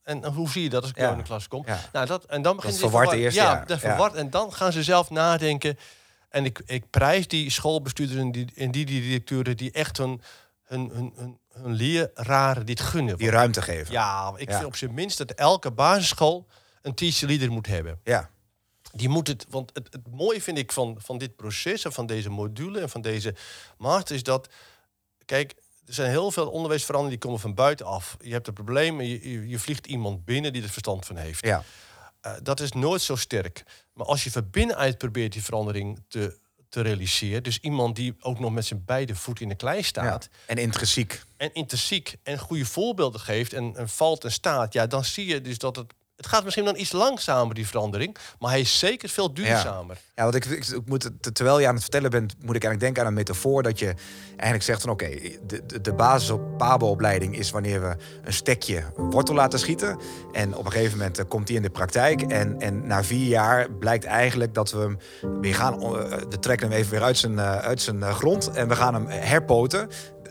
En 0.06 0.26
hoe 0.26 0.50
zie 0.50 0.64
je 0.64 0.70
dat 0.70 0.82
als 0.82 0.92
ik 0.92 0.98
Ja. 0.98 1.12
in 1.12 1.18
de 1.18 1.24
klas 1.24 1.48
kom? 1.48 1.64
Ja. 1.66 1.80
Nou, 1.94 2.06
dat, 2.06 2.26
en 2.26 2.42
dan 2.42 2.56
begint 2.56 2.82
eerst, 3.14 3.38
Ja, 3.38 3.44
ja. 3.44 3.66
dat 3.66 3.82
Ja. 3.82 3.90
verwart. 3.90 4.14
En 4.14 4.30
dan 4.30 4.54
gaan 4.54 4.72
ze 4.72 4.84
zelf 4.84 5.10
nadenken. 5.10 5.78
En 6.30 6.46
ik, 6.46 6.62
ik 6.66 6.90
prijs 6.90 7.28
die 7.28 7.50
schoolbestuurders 7.50 8.20
en 8.20 8.32
die, 8.32 8.48
en 8.56 8.72
die, 8.72 8.86
directeuren... 8.86 9.58
die 9.58 9.72
echt 9.72 9.98
hun, 9.98 10.22
hun, 10.64 10.90
hun, 10.94 11.14
hun, 11.16 11.40
hun 11.54 11.74
leraren 11.74 12.66
dit 12.66 12.80
gunnen. 12.80 13.18
Die 13.18 13.30
ruimte 13.30 13.62
geven. 13.62 13.92
Ja, 13.94 14.34
ik 14.38 14.52
vind 14.52 14.66
op 14.66 14.76
zijn 14.76 14.94
minst 14.94 15.18
dat 15.18 15.32
elke 15.32 15.72
basisschool 15.72 16.48
een 16.82 16.94
teacher 16.94 17.28
leader 17.28 17.52
moet 17.52 17.68
hebben. 17.68 18.00
Ja. 18.04 18.30
Die 18.92 19.10
moet 19.10 19.28
het, 19.28 19.46
want 19.50 19.72
het, 19.74 19.88
het 19.94 20.12
mooie 20.12 20.42
vind 20.42 20.58
ik 20.58 20.72
van, 20.72 20.96
van 21.00 21.18
dit 21.18 21.36
proces 21.36 21.86
en 21.86 21.94
van 21.94 22.06
deze 22.06 22.30
module 22.30 22.80
en 22.80 22.90
van 22.90 23.02
deze 23.02 23.36
master 23.78 24.16
is 24.16 24.24
dat, 24.24 24.50
kijk, 25.26 25.54
er 25.86 25.94
zijn 25.94 26.10
heel 26.10 26.32
veel 26.32 26.50
onderwijsveranderingen 26.50 27.20
die 27.20 27.30
komen 27.30 27.42
van 27.42 27.54
buitenaf. 27.66 28.18
Je 28.22 28.32
hebt 28.32 28.48
een 28.48 28.54
probleem 28.54 29.00
en 29.00 29.08
je, 29.08 29.32
je, 29.32 29.48
je 29.48 29.60
vliegt 29.60 29.88
iemand 29.88 30.26
binnen 30.26 30.54
die 30.54 30.64
er 30.64 30.70
verstand 30.70 31.06
van 31.06 31.16
heeft. 31.16 31.46
Ja. 31.46 31.64
Eh, 32.22 32.34
dat 32.44 32.60
is 32.60 32.72
nooit 32.72 33.02
zo 33.02 33.16
sterk. 33.16 33.64
Maar 33.94 34.06
als 34.06 34.24
je 34.24 34.32
van 34.32 34.50
binnenuit 34.50 34.98
probeert 34.98 35.34
die 35.34 35.44
verandering 35.44 36.04
te, 36.08 36.38
te 36.70 36.82
realiseren, 36.82 37.44
dus 37.44 37.60
iemand 37.60 37.96
die 37.96 38.16
ook 38.20 38.40
nog 38.40 38.52
met 38.52 38.66
zijn 38.66 38.84
beide 38.86 39.16
voeten 39.16 39.44
in 39.44 39.50
de 39.50 39.56
klei 39.56 39.78
ja. 39.78 39.84
staat, 39.84 40.30
En 40.46 40.58
intrinsiek. 40.58 41.24
en 41.38 41.54
intrinsiek 41.54 42.16
en 42.24 42.40
goede 42.40 42.66
voorbeelden 42.66 43.20
geeft 43.20 43.54
en, 43.54 43.76
en 43.76 43.90
valt 43.90 44.24
en 44.24 44.32
staat, 44.32 44.74
ja, 44.74 44.88
dan 44.88 45.06
zie 45.06 45.26
je 45.26 45.42
dus 45.42 45.58
dat 45.58 45.76
het. 45.76 45.94
Het 46.16 46.28
gaat 46.28 46.44
misschien 46.44 46.66
dan 46.66 46.78
iets 46.78 46.92
langzamer, 46.92 47.56
die 47.56 47.68
verandering, 47.68 48.18
maar 48.40 48.52
hij 48.52 48.60
is 48.60 48.80
zeker 48.80 49.10
veel 49.10 49.34
duurzamer. 49.34 49.98
Ja, 50.16 50.24
want 50.24 50.36
ik, 50.36 50.46
ik, 50.46 50.68
ik 50.68 50.86
moet, 50.86 51.10
terwijl 51.34 51.60
je 51.60 51.68
aan 51.68 51.74
het 51.74 51.82
vertellen 51.82 52.10
bent, 52.10 52.34
moet 52.34 52.56
ik 52.56 52.64
eigenlijk 52.64 52.80
denken 52.80 53.02
aan 53.02 53.08
een 53.08 53.14
metafoor 53.14 53.64
dat 53.64 53.80
je 53.80 53.94
eigenlijk 54.30 54.64
zegt 54.64 54.82
van 54.82 54.90
oké, 54.90 55.10
de, 55.48 55.66
de, 55.66 55.82
de 55.82 55.94
basis 55.94 56.30
op 56.30 56.58
Pabo-opleiding 56.58 57.38
is 57.38 57.52
wanneer 57.52 57.82
we 57.82 57.96
een 58.24 58.34
stekje 58.34 58.84
wortel 58.96 59.36
laten 59.36 59.60
schieten. 59.60 60.00
En 60.32 60.56
op 60.56 60.66
een 60.66 60.72
gegeven 60.72 60.98
moment 60.98 61.20
eh, 61.20 61.26
komt 61.28 61.48
die 61.48 61.56
in 61.56 61.62
de 61.62 61.70
praktijk. 61.70 62.22
En, 62.22 62.60
en 62.60 62.88
na 62.88 63.04
vier 63.04 63.28
jaar 63.28 63.72
blijkt 63.72 64.06
eigenlijk 64.06 64.54
dat 64.54 64.72
we 64.72 64.80
hem 64.80 64.98
weer 65.42 65.56
gaan, 65.56 65.82
eh, 65.82 66.18
de 66.30 66.40
trekken 66.40 66.70
hem 66.70 66.78
even 66.78 66.92
weer 66.92 67.04
uit 67.04 67.18
zijn, 67.18 67.40
uit 67.40 67.82
zijn 67.82 68.04
grond 68.04 68.52
en 68.52 68.68
we 68.68 68.76
gaan 68.76 68.94
hem 68.94 69.08
herpoten. 69.08 69.90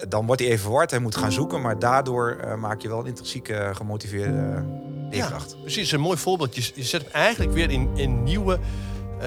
Dan 0.09 0.26
wordt 0.26 0.40
hij 0.40 0.50
even 0.50 0.62
verward, 0.62 0.90
hij 0.90 1.00
moet 1.00 1.16
gaan 1.16 1.33
zoeken, 1.33 1.61
maar 1.61 1.78
daardoor 1.78 2.30
eh, 2.30 2.54
maak 2.54 2.80
je 2.80 2.88
wel 2.88 2.98
een 2.98 3.07
intrinsiek 3.07 3.48
eh, 3.48 3.74
gemotiveerde 3.74 4.38
eh, 4.38 4.62
leerkracht. 5.11 5.57
Precies, 5.61 5.76
dat 5.76 5.85
is 5.85 5.92
een 5.92 6.00
mooi 6.00 6.18
voorbeeld. 6.18 6.54
Je, 6.54 6.70
je 6.74 6.83
zet 6.83 7.02
hem 7.02 7.11
eigenlijk 7.12 7.52
weer 7.52 7.70
in, 7.70 7.88
in 7.94 8.22
nieuwe 8.22 8.59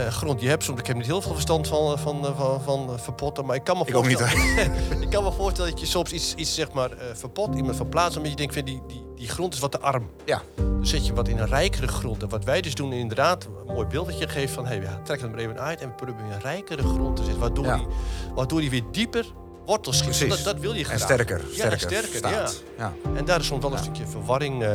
grond. 0.09 0.41
Je 0.41 0.47
hebt 0.47 0.63
soms, 0.63 0.79
ik 0.79 0.87
heb 0.87 0.95
niet 0.95 1.05
heel 1.05 1.21
veel 1.21 1.33
verstand 1.33 1.67
van, 1.67 1.99
van, 1.99 2.25
van, 2.35 2.61
van, 2.61 2.99
verpotten, 2.99 3.45
maar 3.45 3.55
ik 3.55 3.63
kan 3.63 3.77
me 3.77 3.83
Ik 3.85 3.95
ook 3.95 4.07
niet, 4.07 4.17
voorstellen, 4.17 5.01
ik 5.03 5.09
kan 5.09 5.23
me 5.23 5.31
voorstellen 5.31 5.71
dat 5.71 5.79
je 5.79 5.85
soms 5.85 6.11
iets, 6.11 6.35
iets 6.35 6.55
zeg 6.55 6.71
maar, 6.71 6.89
verpot, 7.13 7.55
iemand 7.55 7.75
verplaatst, 7.75 8.17
omdat 8.17 8.31
je 8.31 8.37
denkt 8.37 8.53
van 8.53 8.65
die, 8.65 8.81
die, 8.87 9.05
die 9.15 9.27
grond 9.27 9.53
is 9.53 9.59
wat 9.59 9.71
te 9.71 9.79
arm. 9.79 10.09
Ja. 10.25 10.41
Dus 10.79 10.89
zet 10.89 11.05
je 11.05 11.13
wat 11.13 11.27
in 11.27 11.37
een 11.37 11.47
rijkere 11.47 11.87
grond. 11.87 12.23
En 12.23 12.29
wat 12.29 12.43
wij 12.43 12.61
dus 12.61 12.75
doen, 12.75 12.93
inderdaad, 12.93 13.45
een 13.45 13.73
mooi 13.73 13.87
beeld 13.87 14.05
dat 14.05 14.19
je 14.19 14.27
geeft 14.27 14.53
van... 14.53 14.65
Hey, 14.65 14.81
ja, 14.81 15.01
trek 15.03 15.21
het 15.21 15.31
maar 15.31 15.39
even 15.39 15.59
uit 15.59 15.81
en 15.81 15.87
we 15.87 15.93
proberen 15.93 16.25
in 16.25 16.31
een 16.31 16.41
rijkere 16.41 16.83
grond 16.83 17.15
te 17.15 17.23
zetten. 17.23 17.41
Waardoor, 17.41 17.65
Ja. 17.65 17.75
die, 17.75 17.87
waardoor 18.35 18.59
die 18.59 18.69
weer 18.69 18.83
dieper 18.91 19.25
wortels 19.67 19.97
schiet. 19.97 20.29
Dat, 20.29 20.43
dat 20.43 20.59
wil 20.59 20.73
je 20.73 20.83
graag. 20.83 20.93
En 20.93 21.05
sterker. 21.05 21.41
Ja, 21.49 21.53
sterker, 21.53 21.71
en 21.71 21.79
sterker, 21.79 22.29
ja. 22.29 22.49
ja. 22.77 22.93
En 23.15 23.25
daar 23.25 23.39
is 23.39 23.45
soms 23.45 23.61
wel 23.61 23.71
een 23.71 23.77
stukje 23.77 24.07
verwarring 24.07 24.63
eh, 24.63 24.69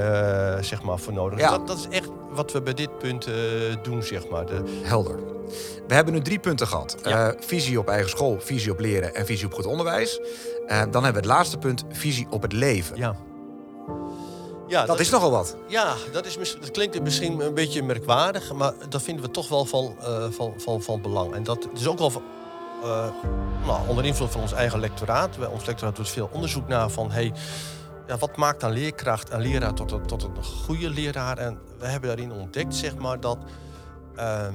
zeg 0.61 0.83
maar, 0.83 0.98
voor 0.98 1.12
nodig. 1.12 1.38
Ja. 1.38 1.50
Dat, 1.50 1.66
dat 1.66 1.78
is 1.78 1.87
echt 1.88 2.09
wat 2.31 2.52
we 2.52 2.62
bij 2.62 2.74
dit 2.74 2.98
punt 2.98 3.26
eh, 3.26 3.35
doen, 3.83 4.02
zeg 4.02 4.28
maar. 4.28 4.46
De, 4.46 4.81
Helder. 4.83 5.18
We 5.88 5.94
hebben 5.94 6.14
nu 6.14 6.20
drie 6.20 6.38
punten 6.38 6.66
gehad. 6.66 6.96
Eh, 7.02 7.28
visie 7.38 7.78
op 7.78 7.88
eigen 7.88 8.11
school, 8.11 8.38
visie 8.40 8.70
op 8.70 8.81
leren 8.81 9.14
en 9.14 9.26
visie 9.26 9.46
op 9.46 9.55
goed 9.55 9.66
onderwijs. 9.66 10.20
Dan 10.66 10.76
hebben 10.78 11.02
we 11.02 11.18
het 11.18 11.24
laatste 11.24 11.59
punt, 11.59 11.85
visie 11.90 12.26
op 12.31 12.42
het 12.42 12.52
leven. 12.52 12.96
ja. 12.96 13.16
Ja, 14.66 14.87
Dat 14.87 15.00
is 15.00 15.11
nogal 15.11 15.31
wat. 15.31 15.57
Ja, 15.68 15.94
dat, 16.12 16.26
is, 16.26 16.57
dat 16.61 16.70
klinkt 16.70 17.02
misschien 17.02 17.40
een 17.40 17.55
beetje 17.55 17.83
merkwaardig, 17.83 18.52
maar 18.52 18.72
dat 18.88 19.02
vinden 19.02 19.24
we 19.24 19.31
toch 19.31 19.48
wel 19.48 19.64
van, 19.64 19.96
van, 20.31 20.55
van, 20.57 20.83
van 20.83 21.02
belang. 21.02 21.35
En 21.35 21.42
dat 21.42 21.68
is 21.74 21.87
ook 21.87 21.98
wel 21.98 22.22
eh, 22.83 23.07
nou, 23.66 23.88
onder 23.88 24.05
invloed 24.05 24.31
van 24.31 24.40
ons 24.40 24.53
eigen 24.53 24.81
lectoraat. 24.81 25.37
Wij- 25.37 25.49
Ons 25.49 25.64
lectoraat 25.66 25.97
doet 25.97 26.09
veel 26.09 26.29
onderzoek 26.33 26.68
naar 26.68 26.90
van 26.90 27.11
hey, 27.11 27.33
ja, 28.07 28.16
wat 28.18 28.37
maakt 28.37 28.62
een 28.62 28.71
leerkracht 28.73 29.31
en 29.31 29.40
leraar 29.40 29.75
tot 29.75 29.92
een, 29.92 30.07
tot 30.07 30.23
een 30.23 30.45
goede 30.45 30.90
leraar. 30.90 31.38
En 31.38 31.59
we 31.79 31.87
hebben 31.87 32.09
daarin 32.09 32.33
ontdekt 32.33 32.75
zeg 32.75 32.97
maar, 32.97 33.21
dat 33.21 33.38
ehm, 34.16 34.53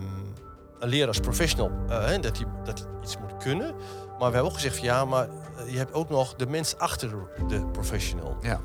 een 0.80 0.90
leraar 0.90 1.08
als 1.08 1.20
professional 1.20 1.72
eh, 1.90 2.22
dat, 2.22 2.38
hij, 2.38 2.46
dat 2.64 2.88
iets 3.04 3.18
moet 3.18 3.38
kunnen. 3.38 3.76
Maar 4.08 4.28
we 4.28 4.34
hebben 4.34 4.44
ook 4.44 4.54
gezegd 4.54 4.76
van 4.76 4.86
ja, 4.86 5.06
maar 5.06 5.28
eh, 5.58 5.72
je 5.72 5.78
hebt 5.78 5.94
ook 5.94 6.10
nog 6.10 6.36
de 6.36 6.48
mens 6.48 6.78
achter 6.78 7.10
de 7.48 7.66
professional. 7.66 8.38
Ja. 8.42 8.60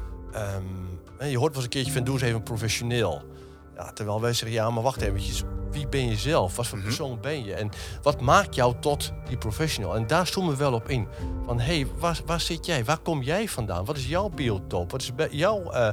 Hè, 1.19 1.27
je 1.29 1.39
hoort 1.39 1.49
wel 1.55 1.55
eens 1.57 1.65
een 1.65 1.69
keertje 1.71 1.93
van 1.93 2.05
doe 2.05 2.15
eens 2.15 2.23
even 2.23 2.43
professioneel. 2.43 3.23
Ja, 3.77 3.93
terwijl 3.93 4.21
wij 4.21 4.33
zeggen, 4.33 4.57
ja, 4.57 4.71
maar 4.71 4.83
wacht 4.83 5.01
eventjes. 5.01 5.43
Wie 5.73 5.87
ben 5.89 6.09
je 6.09 6.17
zelf? 6.17 6.57
Wat 6.57 6.67
voor 6.67 6.79
Mhm. 6.79 6.87
persoon 6.87 7.19
ben 7.21 7.45
je? 7.45 7.55
En 7.55 7.71
wat 8.03 8.21
maakt 8.21 8.55
jou 8.55 8.75
tot 8.81 9.13
die 9.29 9.39
professional? 9.39 9.95
En 9.97 10.07
daar 10.07 10.27
zoomen 10.27 10.53
we 10.53 10.59
wel 10.59 10.73
op 10.73 10.89
in. 10.89 11.09
Van, 11.47 11.61
hé, 11.61 11.65
hey, 11.81 11.87
waar, 11.99 12.21
waar 12.27 12.41
zit 12.41 12.67
jij? 12.67 12.85
Waar 12.85 12.99
kom 12.99 13.23
jij 13.23 13.49
vandaan? 13.49 13.85
Wat 13.85 13.97
is 13.97 14.07
jouw 14.07 14.29
biotoop? 14.29 14.91
Wat 14.91 15.03
is 15.03 15.11
jouw... 15.31 15.71
eh, 15.71 15.89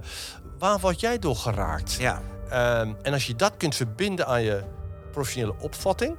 waar 0.59 0.79
word 0.79 0.99
jij 0.99 1.19
door 1.19 1.35
geraakt? 1.35 1.93
Ja. 1.93 2.21
Ehm, 2.49 2.93
en 3.01 3.13
als 3.13 3.27
je 3.27 3.35
dat 3.35 3.57
kunt 3.57 3.75
verbinden 3.75 4.27
aan 4.27 4.41
je 4.41 4.63
professionele 5.11 5.55
opvatting, 5.59 6.15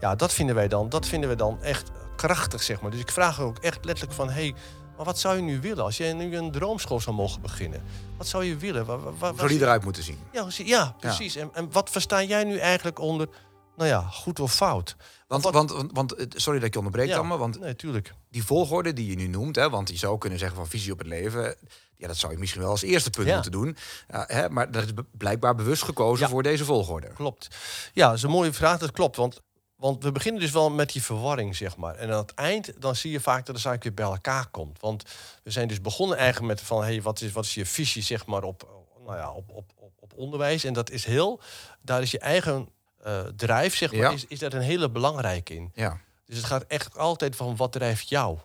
ja, 0.00 0.14
dat 0.14 0.32
vinden 0.32 0.54
wij 0.54 0.68
dan, 0.68 0.88
dat 0.88 1.06
vinden 1.06 1.28
we 1.28 1.36
dan 1.36 1.62
echt 1.62 1.90
krachtig, 2.16 2.62
zeg 2.62 2.80
maar. 2.80 2.90
Dus 2.90 3.00
ik 3.00 3.10
vraag 3.10 3.40
ook 3.40 3.58
echt 3.58 3.84
letterlijk 3.84 4.16
van, 4.16 4.26
hé, 4.28 4.32
hey, 4.34 4.54
maar 4.96 5.04
wat 5.06 5.18
zou 5.18 5.36
je 5.36 5.42
nu 5.42 5.60
willen 5.60 5.84
als 5.84 5.96
jij 5.96 6.12
nu 6.12 6.36
een 6.36 6.50
droomschool 6.52 7.00
zou 7.00 7.16
mogen 7.16 7.40
beginnen? 7.42 7.82
Wat 8.16 8.26
zou 8.26 8.44
je 8.44 8.56
willen? 8.56 8.86
Waar, 8.86 8.98
waar- 9.18 9.30
Hoe 9.30 9.38
zou 9.38 9.48
die 9.48 9.60
eruit 9.60 9.84
moeten 9.84 10.02
zien? 10.02 10.18
ja, 10.32 10.46
ja, 10.64 10.94
precies. 11.00 11.36
En, 11.36 11.50
en 11.52 11.72
wat 11.72 11.90
versta 11.90 12.22
jij 12.22 12.44
nu 12.44 12.56
eigenlijk 12.58 12.98
onder, 12.98 13.28
nou 13.76 13.88
ja, 13.88 14.00
goed 14.00 14.40
of 14.40 14.54
fout? 14.54 14.96
Want, 15.26 15.42
Wat- 15.44 15.52
want, 15.52 15.70
want, 15.70 15.90
want, 15.92 16.14
eh, 16.14 16.26
sorry 16.28 16.58
dat 16.58 16.66
ik 16.68 16.72
je 16.72 16.78
onderbreek, 16.78 17.08
Ja. 17.08 17.16
Tamme, 17.16 17.36
want 17.36 17.60
Nee, 17.60 17.76
tuurlijk. 17.76 18.14
die 18.30 18.44
volgorde 18.44 18.92
die 18.92 19.08
je 19.10 19.16
nu 19.16 19.26
noemt, 19.26 19.56
hè, 19.56 19.70
want 19.70 19.88
je 19.88 19.96
zou 19.96 20.18
kunnen 20.18 20.38
zeggen 20.38 20.56
van 20.56 20.66
visie 20.68 20.92
op 20.92 20.98
het 20.98 21.06
leven, 21.06 21.56
ja, 21.96 22.06
dat 22.06 22.16
zou 22.16 22.32
je 22.32 22.38
misschien 22.38 22.60
wel 22.60 22.70
als 22.70 22.82
eerste 22.82 23.10
punt 23.10 23.26
Ja. 23.26 23.34
moeten 23.34 23.52
doen. 23.52 23.76
Ja, 24.08 24.24
hè, 24.26 24.48
maar 24.50 24.70
dat 24.70 24.84
is 24.84 24.90
blijkbaar 25.18 25.54
bewust 25.54 25.82
gekozen 25.82 26.24
Ja. 26.26 26.30
voor 26.32 26.42
deze 26.42 26.64
volgorde. 26.64 27.12
Klopt. 27.14 27.48
Ja, 27.92 28.06
dat 28.06 28.16
is 28.16 28.22
een 28.22 28.30
mooie 28.30 28.52
vraag. 28.52 28.78
Dat 28.78 28.90
klopt. 28.90 29.16
Want, 29.16 29.40
want 29.82 30.02
we 30.02 30.12
beginnen 30.12 30.40
dus 30.40 30.50
wel 30.50 30.70
met 30.70 30.92
die 30.92 31.02
verwarring, 31.02 31.56
zeg 31.56 31.76
maar. 31.76 31.94
En 31.94 32.10
aan 32.10 32.18
het 32.18 32.34
eind, 32.34 32.72
dan 32.78 32.96
zie 32.96 33.10
je 33.10 33.20
vaak 33.20 33.46
dat 33.46 33.54
de 33.54 33.60
zaak 33.60 33.82
weer 33.82 33.94
bij 33.94 34.04
elkaar 34.04 34.46
komt. 34.46 34.80
Want 34.80 35.04
we 35.42 35.50
zijn 35.50 35.68
dus 35.68 35.80
begonnen 35.80 36.16
eigenlijk 36.16 36.46
met 36.54 36.60
van... 36.60 36.82
Hey, 36.82 37.02
wat, 37.02 37.20
is, 37.20 37.32
wat 37.32 37.44
is 37.44 37.54
je 37.54 37.66
visie, 37.66 38.02
zeg 38.02 38.26
maar, 38.26 38.42
op, 38.42 38.84
nou 39.04 39.16
ja, 39.16 39.30
op, 39.30 39.50
op, 39.50 39.72
op, 39.76 39.92
op 40.00 40.12
onderwijs? 40.16 40.64
En 40.64 40.72
dat 40.72 40.90
is 40.90 41.04
heel... 41.04 41.40
Daar 41.80 42.02
is 42.02 42.10
je 42.10 42.18
eigen 42.18 42.68
eh 43.02 43.20
drijf, 43.36 43.76
zeg 43.76 43.92
maar, 43.92 44.00
Ja. 44.00 44.10
is, 44.10 44.26
is 44.26 44.38
daar 44.38 44.52
een 44.52 44.60
hele 44.60 44.90
belangrijke 44.90 45.54
in. 45.54 45.70
Ja. 45.74 46.00
Dus 46.24 46.36
het 46.36 46.46
gaat 46.46 46.64
echt 46.68 46.98
altijd 46.98 47.36
van 47.36 47.56
wat 47.56 47.72
drijft 47.72 48.08
jou? 48.08 48.38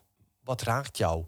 Wat 0.44 0.62
raakt 0.62 0.98
jou? 0.98 1.26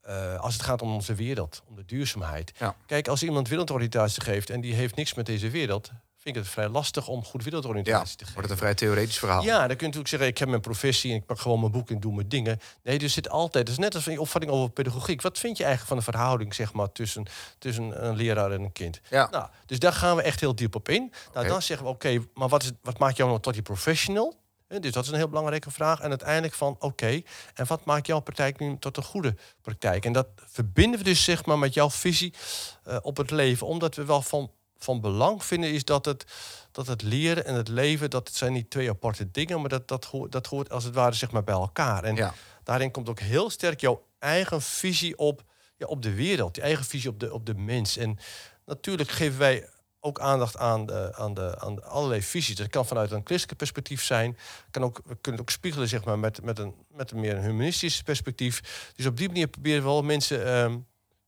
Eh, 0.00 0.40
als 0.40 0.52
het 0.52 0.62
gaat 0.62 0.82
om 0.82 0.94
onze 0.94 1.14
wereld, 1.14 1.62
om 1.68 1.76
de 1.76 1.84
duurzaamheid. 1.84 2.52
Ja. 2.58 2.76
Kijk, 2.86 3.08
als 3.08 3.22
iemand 3.22 3.48
wereldoriëntatie 3.48 4.22
geeft 4.22 4.50
en 4.50 4.60
die 4.60 4.74
heeft 4.74 4.96
niks 4.96 5.14
met 5.14 5.26
deze 5.26 5.50
wereld, 5.50 5.90
vind 6.26 6.38
ik 6.38 6.42
het 6.44 6.52
vrij 6.52 6.68
lastig 6.68 7.08
om 7.08 7.24
goed 7.24 7.44
Ja, 7.44 7.50
wereldoriëntatie 7.50 8.16
te 8.16 8.24
geven. 8.24 8.32
wordt 8.34 8.48
het 8.50 8.50
een 8.50 8.64
vrij 8.64 8.74
theoretisch 8.74 9.18
verhaal. 9.18 9.42
Ja, 9.42 9.58
dan 9.58 9.66
kun 9.66 9.76
je 9.76 9.82
natuurlijk 9.82 10.08
zeggen, 10.08 10.28
ik 10.28 10.38
heb 10.38 10.48
mijn 10.48 10.60
professie 10.60 11.10
en 11.10 11.16
ik 11.16 11.26
pak 11.26 11.40
gewoon 11.40 11.60
mijn 11.60 11.72
boek 11.72 11.90
en 11.90 12.00
doe 12.00 12.14
mijn 12.14 12.28
dingen. 12.28 12.60
Nee, 12.82 12.98
er 12.98 13.08
zit 13.08 13.28
altijd, 13.28 13.66
dat 13.66 13.74
is 13.74 13.80
net 13.80 13.94
als 13.94 14.04
je 14.04 14.20
opvatting 14.20 14.52
over 14.52 14.70
pedagogiek. 14.70 15.22
Wat 15.22 15.38
vind 15.38 15.56
je 15.56 15.64
eigenlijk 15.64 15.94
van 15.94 16.04
de 16.04 16.10
verhouding 16.12 16.54
zeg 16.54 16.72
maar, 16.72 16.92
tussen, 16.92 17.26
tussen 17.58 18.06
een 18.06 18.16
leraar 18.16 18.52
en 18.52 18.62
een 18.62 18.72
kind? 18.72 19.00
Ja. 19.10 19.28
Nou, 19.30 19.48
dus 19.66 19.78
daar 19.78 19.92
gaan 19.92 20.16
we 20.16 20.22
echt 20.22 20.40
heel 20.40 20.54
diep 20.54 20.74
op 20.74 20.88
in. 20.88 21.12
Nou, 21.34 21.46
dan 21.48 21.62
zeggen 21.62 21.86
we, 21.86 21.92
oké, 21.92 22.18
maar 22.34 22.48
wat, 22.48 22.62
is, 22.62 22.70
wat 22.82 22.98
maakt 22.98 23.16
jou 23.16 23.28
nou 23.28 23.40
tot 23.40 23.52
die 23.52 23.62
professional? 23.62 24.34
Hè, 24.68 24.80
Dus 24.80 24.92
dat 24.92 25.04
is 25.04 25.10
een 25.10 25.16
heel 25.16 25.28
belangrijke 25.28 25.70
vraag. 25.70 26.00
En 26.00 26.08
uiteindelijk 26.08 26.54
van, 26.54 26.76
oké, 26.78 27.20
en 27.54 27.66
wat 27.66 27.84
maakt 27.84 28.06
jouw 28.06 28.20
praktijk 28.20 28.58
nu 28.58 28.76
tot 28.78 28.96
een 28.96 29.02
goede 29.02 29.34
praktijk? 29.62 30.04
En 30.04 30.12
dat 30.12 30.26
verbinden 30.46 30.98
we 30.98 31.04
dus 31.04 31.24
zeg 31.24 31.44
maar 31.44 31.58
met 31.58 31.74
jouw 31.74 31.90
visie 31.90 32.34
eh, 32.84 32.96
op 33.02 33.16
het 33.16 33.30
leven. 33.30 33.66
Omdat 33.66 33.94
we 33.94 34.04
wel 34.04 34.22
van, 34.22 34.50
van 34.78 35.00
belang 35.00 35.44
vinden 35.44 35.72
is 35.72 35.84
dat 35.84 36.04
het, 36.04 36.24
dat 36.72 36.86
het 36.86 37.02
leren 37.02 37.44
en 37.44 37.54
het 37.54 37.68
leven... 37.68 38.10
dat 38.10 38.28
het 38.28 38.36
zijn 38.36 38.52
niet 38.52 38.70
twee 38.70 38.90
aparte 38.90 39.30
dingen, 39.30 39.60
maar 39.60 39.68
dat, 39.68 39.88
dat, 39.88 40.04
hoort, 40.04 40.32
dat 40.32 40.46
hoort 40.46 40.70
als 40.70 40.84
het 40.84 40.94
ware 40.94 41.14
zeg 41.14 41.30
maar 41.30 41.44
bij 41.44 41.54
elkaar. 41.54 42.04
En 42.04 42.14
Ja. 42.16 42.34
daarin 42.62 42.90
komt 42.90 43.08
ook 43.08 43.20
heel 43.20 43.50
sterk 43.50 43.80
jouw 43.80 44.06
eigen 44.18 44.62
visie 44.62 45.18
op, 45.18 45.42
ja, 45.76 45.86
op 45.86 46.02
de 46.02 46.14
wereld. 46.14 46.56
Je 46.56 46.62
eigen 46.62 46.84
visie 46.84 47.10
op 47.10 47.20
de, 47.20 47.32
op 47.32 47.46
de 47.46 47.54
mens. 47.54 47.96
En 47.96 48.18
natuurlijk 48.64 49.10
geven 49.10 49.38
wij 49.38 49.68
ook 50.00 50.20
aandacht 50.20 50.56
aan, 50.56 50.86
de, 50.86 51.14
aan, 51.14 51.34
de, 51.34 51.58
aan 51.58 51.84
allerlei 51.84 52.22
visies. 52.22 52.56
Dat 52.56 52.68
kan 52.68 52.86
vanuit 52.86 53.10
een 53.10 53.20
christelijk 53.24 53.58
perspectief 53.58 54.02
zijn. 54.04 54.38
Kan 54.70 54.82
ook, 54.84 54.96
we 54.96 55.16
kunnen 55.20 55.40
het 55.40 55.40
ook 55.40 55.50
spiegelen 55.50 55.88
zeg 55.88 56.04
maar, 56.04 56.18
met, 56.18 56.42
met, 56.42 56.58
een, 56.58 56.74
met 56.88 57.10
een 57.10 57.20
meer 57.20 57.36
een 57.36 57.42
humanistisch 57.42 58.02
perspectief. 58.02 58.90
Dus 58.96 59.06
op 59.06 59.16
die 59.16 59.26
manier 59.28 59.46
proberen 59.48 59.78
we 59.82 59.88
wel 59.88 60.02
mensen 60.02 60.46
ehm, 60.46 60.76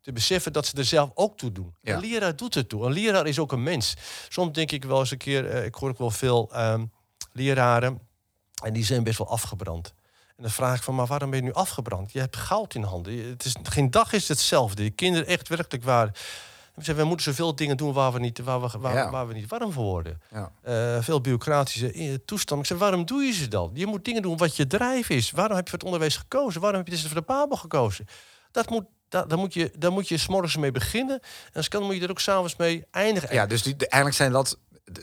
te 0.08 0.14
beseffen 0.14 0.52
dat 0.52 0.66
ze 0.66 0.76
er 0.76 0.84
zelf 0.84 1.10
ook 1.14 1.36
toe 1.36 1.52
doen. 1.52 1.74
Ja. 1.82 1.94
Een 1.94 2.00
leraar 2.00 2.36
doet 2.36 2.54
het 2.54 2.68
toe. 2.68 2.84
Een 2.86 2.92
leraar 2.92 3.26
is 3.26 3.38
ook 3.38 3.52
een 3.52 3.62
mens. 3.62 3.94
Soms 4.28 4.52
denk 4.52 4.70
ik 4.72 4.84
wel 4.84 4.98
eens 4.98 5.10
een 5.10 5.18
keer, 5.18 5.50
eh, 5.50 5.64
ik 5.64 5.74
hoor 5.74 5.88
ook 5.88 5.98
wel 5.98 6.10
veel 6.10 6.50
ehm, 6.52 6.84
leraren 7.32 8.00
en 8.62 8.72
die 8.72 8.84
zijn 8.84 9.04
best 9.04 9.18
wel 9.18 9.28
afgebrand. 9.28 9.94
En 10.36 10.42
dan 10.42 10.50
vraag 10.50 10.76
ik 10.76 10.82
van, 10.82 10.94
maar 10.94 11.06
waarom 11.06 11.30
ben 11.30 11.38
je 11.38 11.44
nu 11.44 11.52
afgebrand? 11.52 12.12
Je 12.12 12.18
hebt 12.20 12.36
goud 12.36 12.74
in 12.74 12.82
handen. 12.82 13.28
Het 13.28 13.44
is, 13.44 13.54
geen 13.62 13.90
dag 13.90 14.12
is 14.12 14.28
hetzelfde. 14.28 14.82
Die 14.82 14.90
kinderen 14.90 15.26
echt 15.26 15.48
werkelijk 15.48 15.84
waar. 15.84 16.18
We 16.74 17.04
moeten 17.04 17.24
zoveel 17.24 17.54
dingen 17.54 17.76
doen 17.76 17.92
waar 17.92 18.12
we 18.12 18.18
niet, 18.18 18.38
waar 18.38 18.60
we, 18.60 18.78
waar, 18.78 18.94
Ja. 18.94 19.10
waar 19.10 19.26
we 19.28 19.34
niet 19.34 19.48
warm 19.48 19.72
voor 19.72 19.84
worden. 19.84 20.20
Ja. 20.30 20.52
Eh, 20.62 21.02
veel 21.02 21.20
bureaucratische 21.20 21.92
eh, 21.92 22.14
toestanden. 22.24 22.64
Ik 22.66 22.70
zeg, 22.70 22.78
waarom 22.78 23.06
doe 23.06 23.22
je 23.22 23.32
ze 23.32 23.48
dan? 23.48 23.70
Je 23.74 23.86
moet 23.86 24.04
dingen 24.04 24.22
doen 24.22 24.36
wat 24.36 24.56
je 24.56 24.66
drijf 24.66 25.08
is. 25.08 25.30
Waarom 25.30 25.56
heb 25.56 25.64
je 25.64 25.70
voor 25.70 25.78
het 25.78 25.88
onderwijs 25.88 26.16
gekozen? 26.16 26.60
Waarom 26.60 26.78
heb 26.78 26.88
je 26.88 26.94
dus 26.94 27.06
voor 27.06 27.20
de 27.20 27.26
Babel 27.26 27.56
gekozen? 27.56 28.06
Dat 28.50 28.70
moet, 28.70 28.84
daar, 29.08 29.28
daar 29.28 29.38
moet 29.38 29.54
je, 29.54 29.70
daar 29.78 29.92
moet 29.92 30.08
je 30.08 30.16
s 30.16 30.26
morgens 30.28 30.56
mee 30.56 30.72
beginnen. 30.72 31.20
En 31.46 31.52
als 31.54 31.68
kan 31.68 31.82
moet 31.82 31.94
je 31.94 32.00
er 32.02 32.10
ook 32.10 32.20
s'avonds 32.20 32.56
mee 32.56 32.84
eindigen. 32.90 33.34
Ja, 33.34 33.46
dus 33.46 33.62
die, 33.62 33.76
de- 33.76 33.88
eigenlijk 33.88 34.22
zijn 34.22 34.32
dat, 34.32 34.58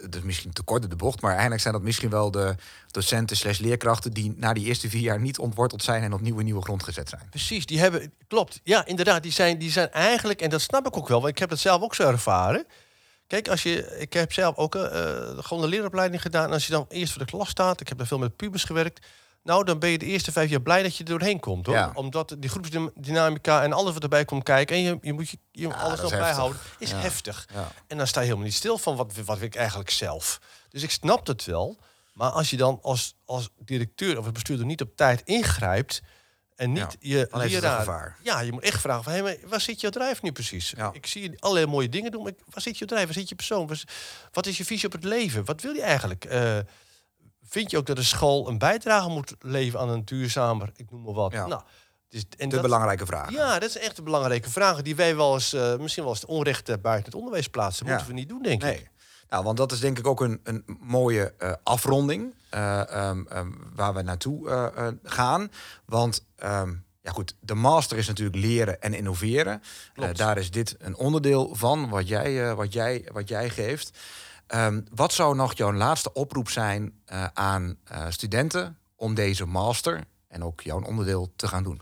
dat 0.09 0.23
misschien 0.23 0.53
te 0.53 0.63
kort 0.63 0.89
de 0.89 0.95
bocht, 0.95 1.21
maar 1.21 1.31
eigenlijk 1.31 1.61
zijn 1.61 1.73
dat 1.73 1.83
misschien 1.83 2.09
wel 2.09 2.31
de 2.31 2.55
docenten 2.91 3.37
slash 3.37 3.59
leerkrachten 3.59 4.11
die 4.11 4.33
na 4.37 4.53
die 4.53 4.65
eerste 4.65 4.89
vier 4.89 5.01
jaar 5.01 5.19
niet 5.19 5.39
ontworteld 5.39 5.83
zijn 5.83 6.03
en 6.03 6.13
opnieuw 6.13 6.39
in 6.39 6.45
nieuwe 6.45 6.61
grond 6.61 6.83
gezet 6.83 7.09
zijn. 7.09 7.27
Precies, 7.29 7.65
die 7.65 7.79
hebben, 7.79 8.13
klopt. 8.27 8.59
Ja, 8.63 8.85
inderdaad, 8.85 9.23
die 9.23 9.31
zijn, 9.31 9.57
die 9.57 9.71
zijn 9.71 9.91
eigenlijk, 9.91 10.41
en 10.41 10.49
dat 10.49 10.61
snap 10.61 10.87
ik 10.87 10.97
ook 10.97 11.07
wel, 11.07 11.19
want 11.21 11.31
ik 11.31 11.39
heb 11.39 11.49
het 11.49 11.59
zelf 11.59 11.81
ook 11.81 11.95
zo 11.95 12.07
ervaren. 12.07 12.65
Kijk, 13.27 13.47
als 13.47 13.63
je, 13.63 13.97
ik 13.99 14.13
heb 14.13 14.33
zelf 14.33 14.55
ook 14.55 14.75
eh, 14.75 14.83
eh, 14.83 15.37
gewoon 15.37 15.63
de 15.63 15.69
leeropleiding 15.69 16.21
gedaan. 16.21 16.45
En 16.45 16.51
als 16.53 16.65
je 16.65 16.71
dan 16.71 16.85
eerst 16.89 17.13
voor 17.13 17.25
de 17.25 17.31
klas 17.31 17.49
staat, 17.49 17.81
ik 17.81 17.87
heb 17.87 17.97
daar 17.97 18.07
veel 18.07 18.17
met 18.19 18.35
pubers 18.35 18.63
gewerkt. 18.63 19.05
Nou, 19.45 19.63
dan 19.63 19.79
ben 19.79 19.89
je 19.89 19.97
de 19.97 20.05
eerste 20.05 20.31
vijf 20.31 20.49
jaar 20.49 20.61
blij 20.61 20.83
dat 20.83 20.95
je 20.95 21.03
er 21.03 21.09
doorheen 21.09 21.39
komt. 21.39 21.65
Hoor. 21.65 21.75
Ja. 21.75 21.91
Omdat 21.93 22.35
die 22.39 22.49
groepsdynamica 22.49 23.63
en 23.63 23.73
alles 23.73 23.93
wat 23.93 24.03
erbij 24.03 24.25
komt 24.25 24.43
kijken... 24.43 24.75
en 24.75 24.81
je, 24.81 24.97
je 25.01 25.13
moet 25.13 25.29
je, 25.29 25.37
je 25.51 25.67
Ja, 25.67 25.73
alles 25.73 26.01
nog 26.01 26.09
bijhouden, 26.11 26.59
is 26.79 26.89
Ja. 26.89 26.97
heftig. 26.97 27.47
Ja. 27.53 27.71
En 27.87 27.97
dan 27.97 28.07
sta 28.07 28.19
je 28.19 28.25
helemaal 28.25 28.47
niet 28.47 28.55
stil 28.55 28.77
van 28.77 28.95
wat, 28.95 29.13
wat 29.25 29.37
wil 29.37 29.47
ik 29.47 29.55
eigenlijk 29.55 29.89
zelf. 29.89 30.39
Dus 30.69 30.83
ik 30.83 30.91
snap 30.91 31.27
het 31.27 31.45
wel. 31.45 31.77
Maar 32.13 32.29
als 32.29 32.49
je 32.49 32.57
dan 32.57 32.79
als, 32.81 33.15
als 33.25 33.49
directeur 33.57 34.17
of 34.17 34.31
bestuurder 34.31 34.65
niet 34.65 34.81
op 34.81 34.95
tijd 34.95 35.21
ingrijpt... 35.25 36.01
en 36.55 36.71
niet 36.71 36.95
je 36.99 37.27
leraar... 37.31 38.17
Ja, 38.23 38.39
je 38.39 38.51
moet 38.51 38.63
echt 38.63 38.81
vragen 38.81 39.03
van, 39.03 39.13
hey, 39.13 39.39
waar 39.45 39.61
zit 39.61 39.81
jouw 39.81 39.91
drijf 39.91 40.21
nu 40.21 40.31
precies? 40.31 40.73
Ik 40.91 41.05
zie 41.05 41.21
je 41.21 41.37
allerlei 41.39 41.67
mooie 41.67 41.89
dingen 41.89 42.11
doen, 42.11 42.23
maar 42.23 42.33
waar 42.49 42.61
zit 42.61 42.77
je 42.77 42.85
drijf? 42.85 43.05
Waar 43.05 43.13
zit 43.13 43.29
je 43.29 43.35
persoon? 43.35 43.67
Waar 43.67 43.83
Wat 44.31 44.45
is 44.45 44.57
je 44.57 44.65
visie 44.65 44.85
op 44.85 44.91
het 44.91 45.03
leven? 45.03 45.45
Wat 45.45 45.61
wil 45.61 45.73
je 45.73 45.81
eigenlijk? 45.81 46.25
Eh, 46.25 46.57
vind 47.47 47.71
je 47.71 47.77
ook 47.77 47.85
dat 47.85 47.95
de 47.95 48.03
school 48.03 48.47
een 48.47 48.57
bijdrage 48.57 49.09
moet 49.09 49.35
leveren 49.39 49.79
aan 49.79 49.89
een 49.89 50.05
duurzamer, 50.05 50.71
ik 50.75 50.91
noem 50.91 51.01
maar 51.01 51.13
wat. 51.13 51.31
Ja. 51.31 51.45
Nou, 51.47 51.61
dus, 52.09 52.25
en 52.37 52.49
De 52.49 52.55
dat, 52.55 52.63
belangrijke 52.63 53.05
vraag. 53.05 53.31
ja, 53.31 53.59
dat 53.59 53.69
is 53.69 53.77
echt 53.77 53.97
een 53.97 54.03
belangrijke 54.03 54.49
vraag 54.49 54.81
die 54.81 54.95
wij 54.95 55.15
wel 55.15 55.33
eens, 55.33 55.53
eh, 55.53 55.75
misschien 55.77 56.03
wel 56.03 56.13
eens 56.13 56.25
onrecht 56.25 56.81
buiten 56.81 57.05
het 57.05 57.15
onderwijs 57.15 57.47
plaatsen. 57.47 57.85
Ja. 57.85 57.91
moeten 57.91 58.09
we 58.09 58.13
niet 58.13 58.29
doen, 58.29 58.41
denk 58.41 58.63
ik. 58.63 58.69
Nee. 58.69 58.87
Nou, 59.29 59.43
want 59.43 59.57
dat 59.57 59.71
is 59.71 59.79
denk 59.79 59.99
ik 59.99 60.07
ook 60.07 60.21
een, 60.21 60.39
een 60.43 60.63
mooie 60.79 61.33
eh, 61.37 61.53
afronding 61.63 62.33
eh, 62.49 62.89
ehm, 62.89 63.23
ehm, 63.27 63.51
waar 63.75 63.93
we 63.93 64.01
naartoe 64.01 64.99
gaan. 65.03 65.51
Want 65.85 66.25
ehm, 66.35 66.73
ja 67.01 67.11
goed, 67.11 67.35
de 67.39 67.55
master 67.55 67.97
is 67.97 68.07
natuurlijk 68.07 68.37
leren 68.37 68.81
en 68.81 68.93
innoveren. 68.93 69.61
Daar 70.13 70.37
is 70.37 70.51
dit 70.51 70.75
een 70.79 70.95
onderdeel 70.95 71.55
van 71.55 71.89
wat 71.89 72.07
jij, 72.07 72.55
wat 72.55 72.73
jij, 72.73 73.09
wat 73.13 73.29
jij 73.29 73.49
geeft. 73.49 73.97
Um, 74.47 74.85
wat 74.95 75.13
zou 75.13 75.35
nog 75.35 75.57
jouw 75.57 75.73
laatste 75.73 76.13
oproep 76.13 76.49
zijn 76.49 77.01
uh, 77.11 77.25
aan 77.33 77.77
studenten 78.09 78.77
om 78.95 79.13
deze 79.13 79.45
master 79.45 80.03
en 80.27 80.43
ook 80.43 80.61
jouw 80.61 80.81
onderdeel 80.81 81.33
te 81.35 81.47
gaan 81.47 81.63
doen? 81.63 81.81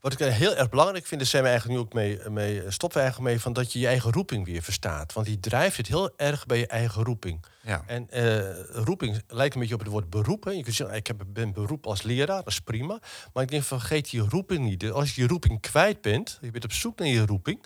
Wat 0.00 0.12
ik 0.12 0.18
heel 0.18 0.54
erg 0.54 0.68
belangrijk 0.68 1.06
vind, 1.06 1.20
daar 1.20 1.30
zijn 1.30 1.42
we 1.42 1.48
eigenlijk 1.48 1.78
nu 1.78 1.84
ook 1.86 1.92
mee, 1.92 2.30
mee 2.30 2.70
stoppen 2.70 2.98
we 2.98 3.04
eigenlijk 3.04 3.32
mee, 3.32 3.40
van 3.40 3.52
dat 3.52 3.72
je 3.72 3.78
je 3.78 3.86
eigen 3.86 4.12
roeping 4.12 4.44
weer 4.44 4.62
verstaat. 4.62 5.12
Want 5.12 5.26
die 5.26 5.40
drijft 5.40 5.76
het 5.76 5.86
heel 5.86 6.10
erg 6.16 6.46
bij 6.46 6.58
je 6.58 6.66
eigen 6.66 7.04
roeping. 7.04 7.44
Ja. 7.62 7.82
En 7.86 8.08
uh, 8.12 8.84
roeping 8.84 9.22
lijkt 9.26 9.54
een 9.54 9.60
beetje 9.60 9.74
op 9.74 9.80
het 9.80 9.90
woord 9.90 10.10
beroep. 10.10 10.44
Hè. 10.44 10.50
Je 10.50 10.62
kunt 10.62 10.74
zeggen, 10.74 10.96
ik 10.96 11.06
heb, 11.06 11.22
ben 11.26 11.52
beroep 11.52 11.86
als 11.86 12.02
leraar, 12.02 12.36
dat 12.36 12.46
is 12.46 12.60
prima. 12.60 12.98
Maar 13.32 13.42
ik 13.42 13.50
denk, 13.50 13.62
vergeet 13.62 14.10
je 14.10 14.20
roeping 14.20 14.64
niet. 14.64 14.90
Als 14.90 15.14
je 15.14 15.20
je 15.20 15.28
roeping 15.28 15.60
kwijt 15.60 16.00
bent, 16.00 16.38
je 16.40 16.50
bent 16.50 16.64
op 16.64 16.72
zoek 16.72 16.98
naar 16.98 17.08
je 17.08 17.26
roeping, 17.26 17.64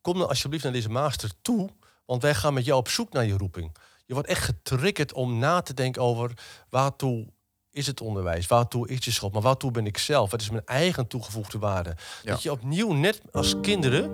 kom 0.00 0.18
dan 0.18 0.28
alsjeblieft 0.28 0.64
naar 0.64 0.72
deze 0.72 0.90
master 0.90 1.30
toe. 1.42 1.70
Want 2.08 2.22
wij 2.22 2.34
gaan 2.34 2.54
met 2.54 2.64
jou 2.64 2.78
op 2.78 2.88
zoek 2.88 3.12
naar 3.12 3.26
je 3.26 3.36
roeping. 3.36 3.76
Je 4.06 4.14
wordt 4.14 4.28
echt 4.28 4.44
getriggerd 4.44 5.12
om 5.12 5.38
na 5.38 5.60
te 5.60 5.74
denken 5.74 6.02
over 6.02 6.32
waartoe 6.68 7.26
is 7.70 7.86
het 7.86 8.00
onderwijs? 8.00 8.46
Waartoe 8.46 8.88
is 8.88 9.04
je 9.04 9.10
school? 9.10 9.30
Maar 9.32 9.42
waartoe 9.42 9.70
ben 9.70 9.86
ik 9.86 9.98
zelf? 9.98 10.30
Wat 10.30 10.40
is 10.40 10.50
mijn 10.50 10.66
eigen 10.66 11.06
toegevoegde 11.06 11.58
waarde? 11.58 11.96
Dat 12.22 12.42
je 12.42 12.50
opnieuw, 12.50 12.92
net 12.92 13.20
als 13.32 13.60
kinderen, 13.60 14.10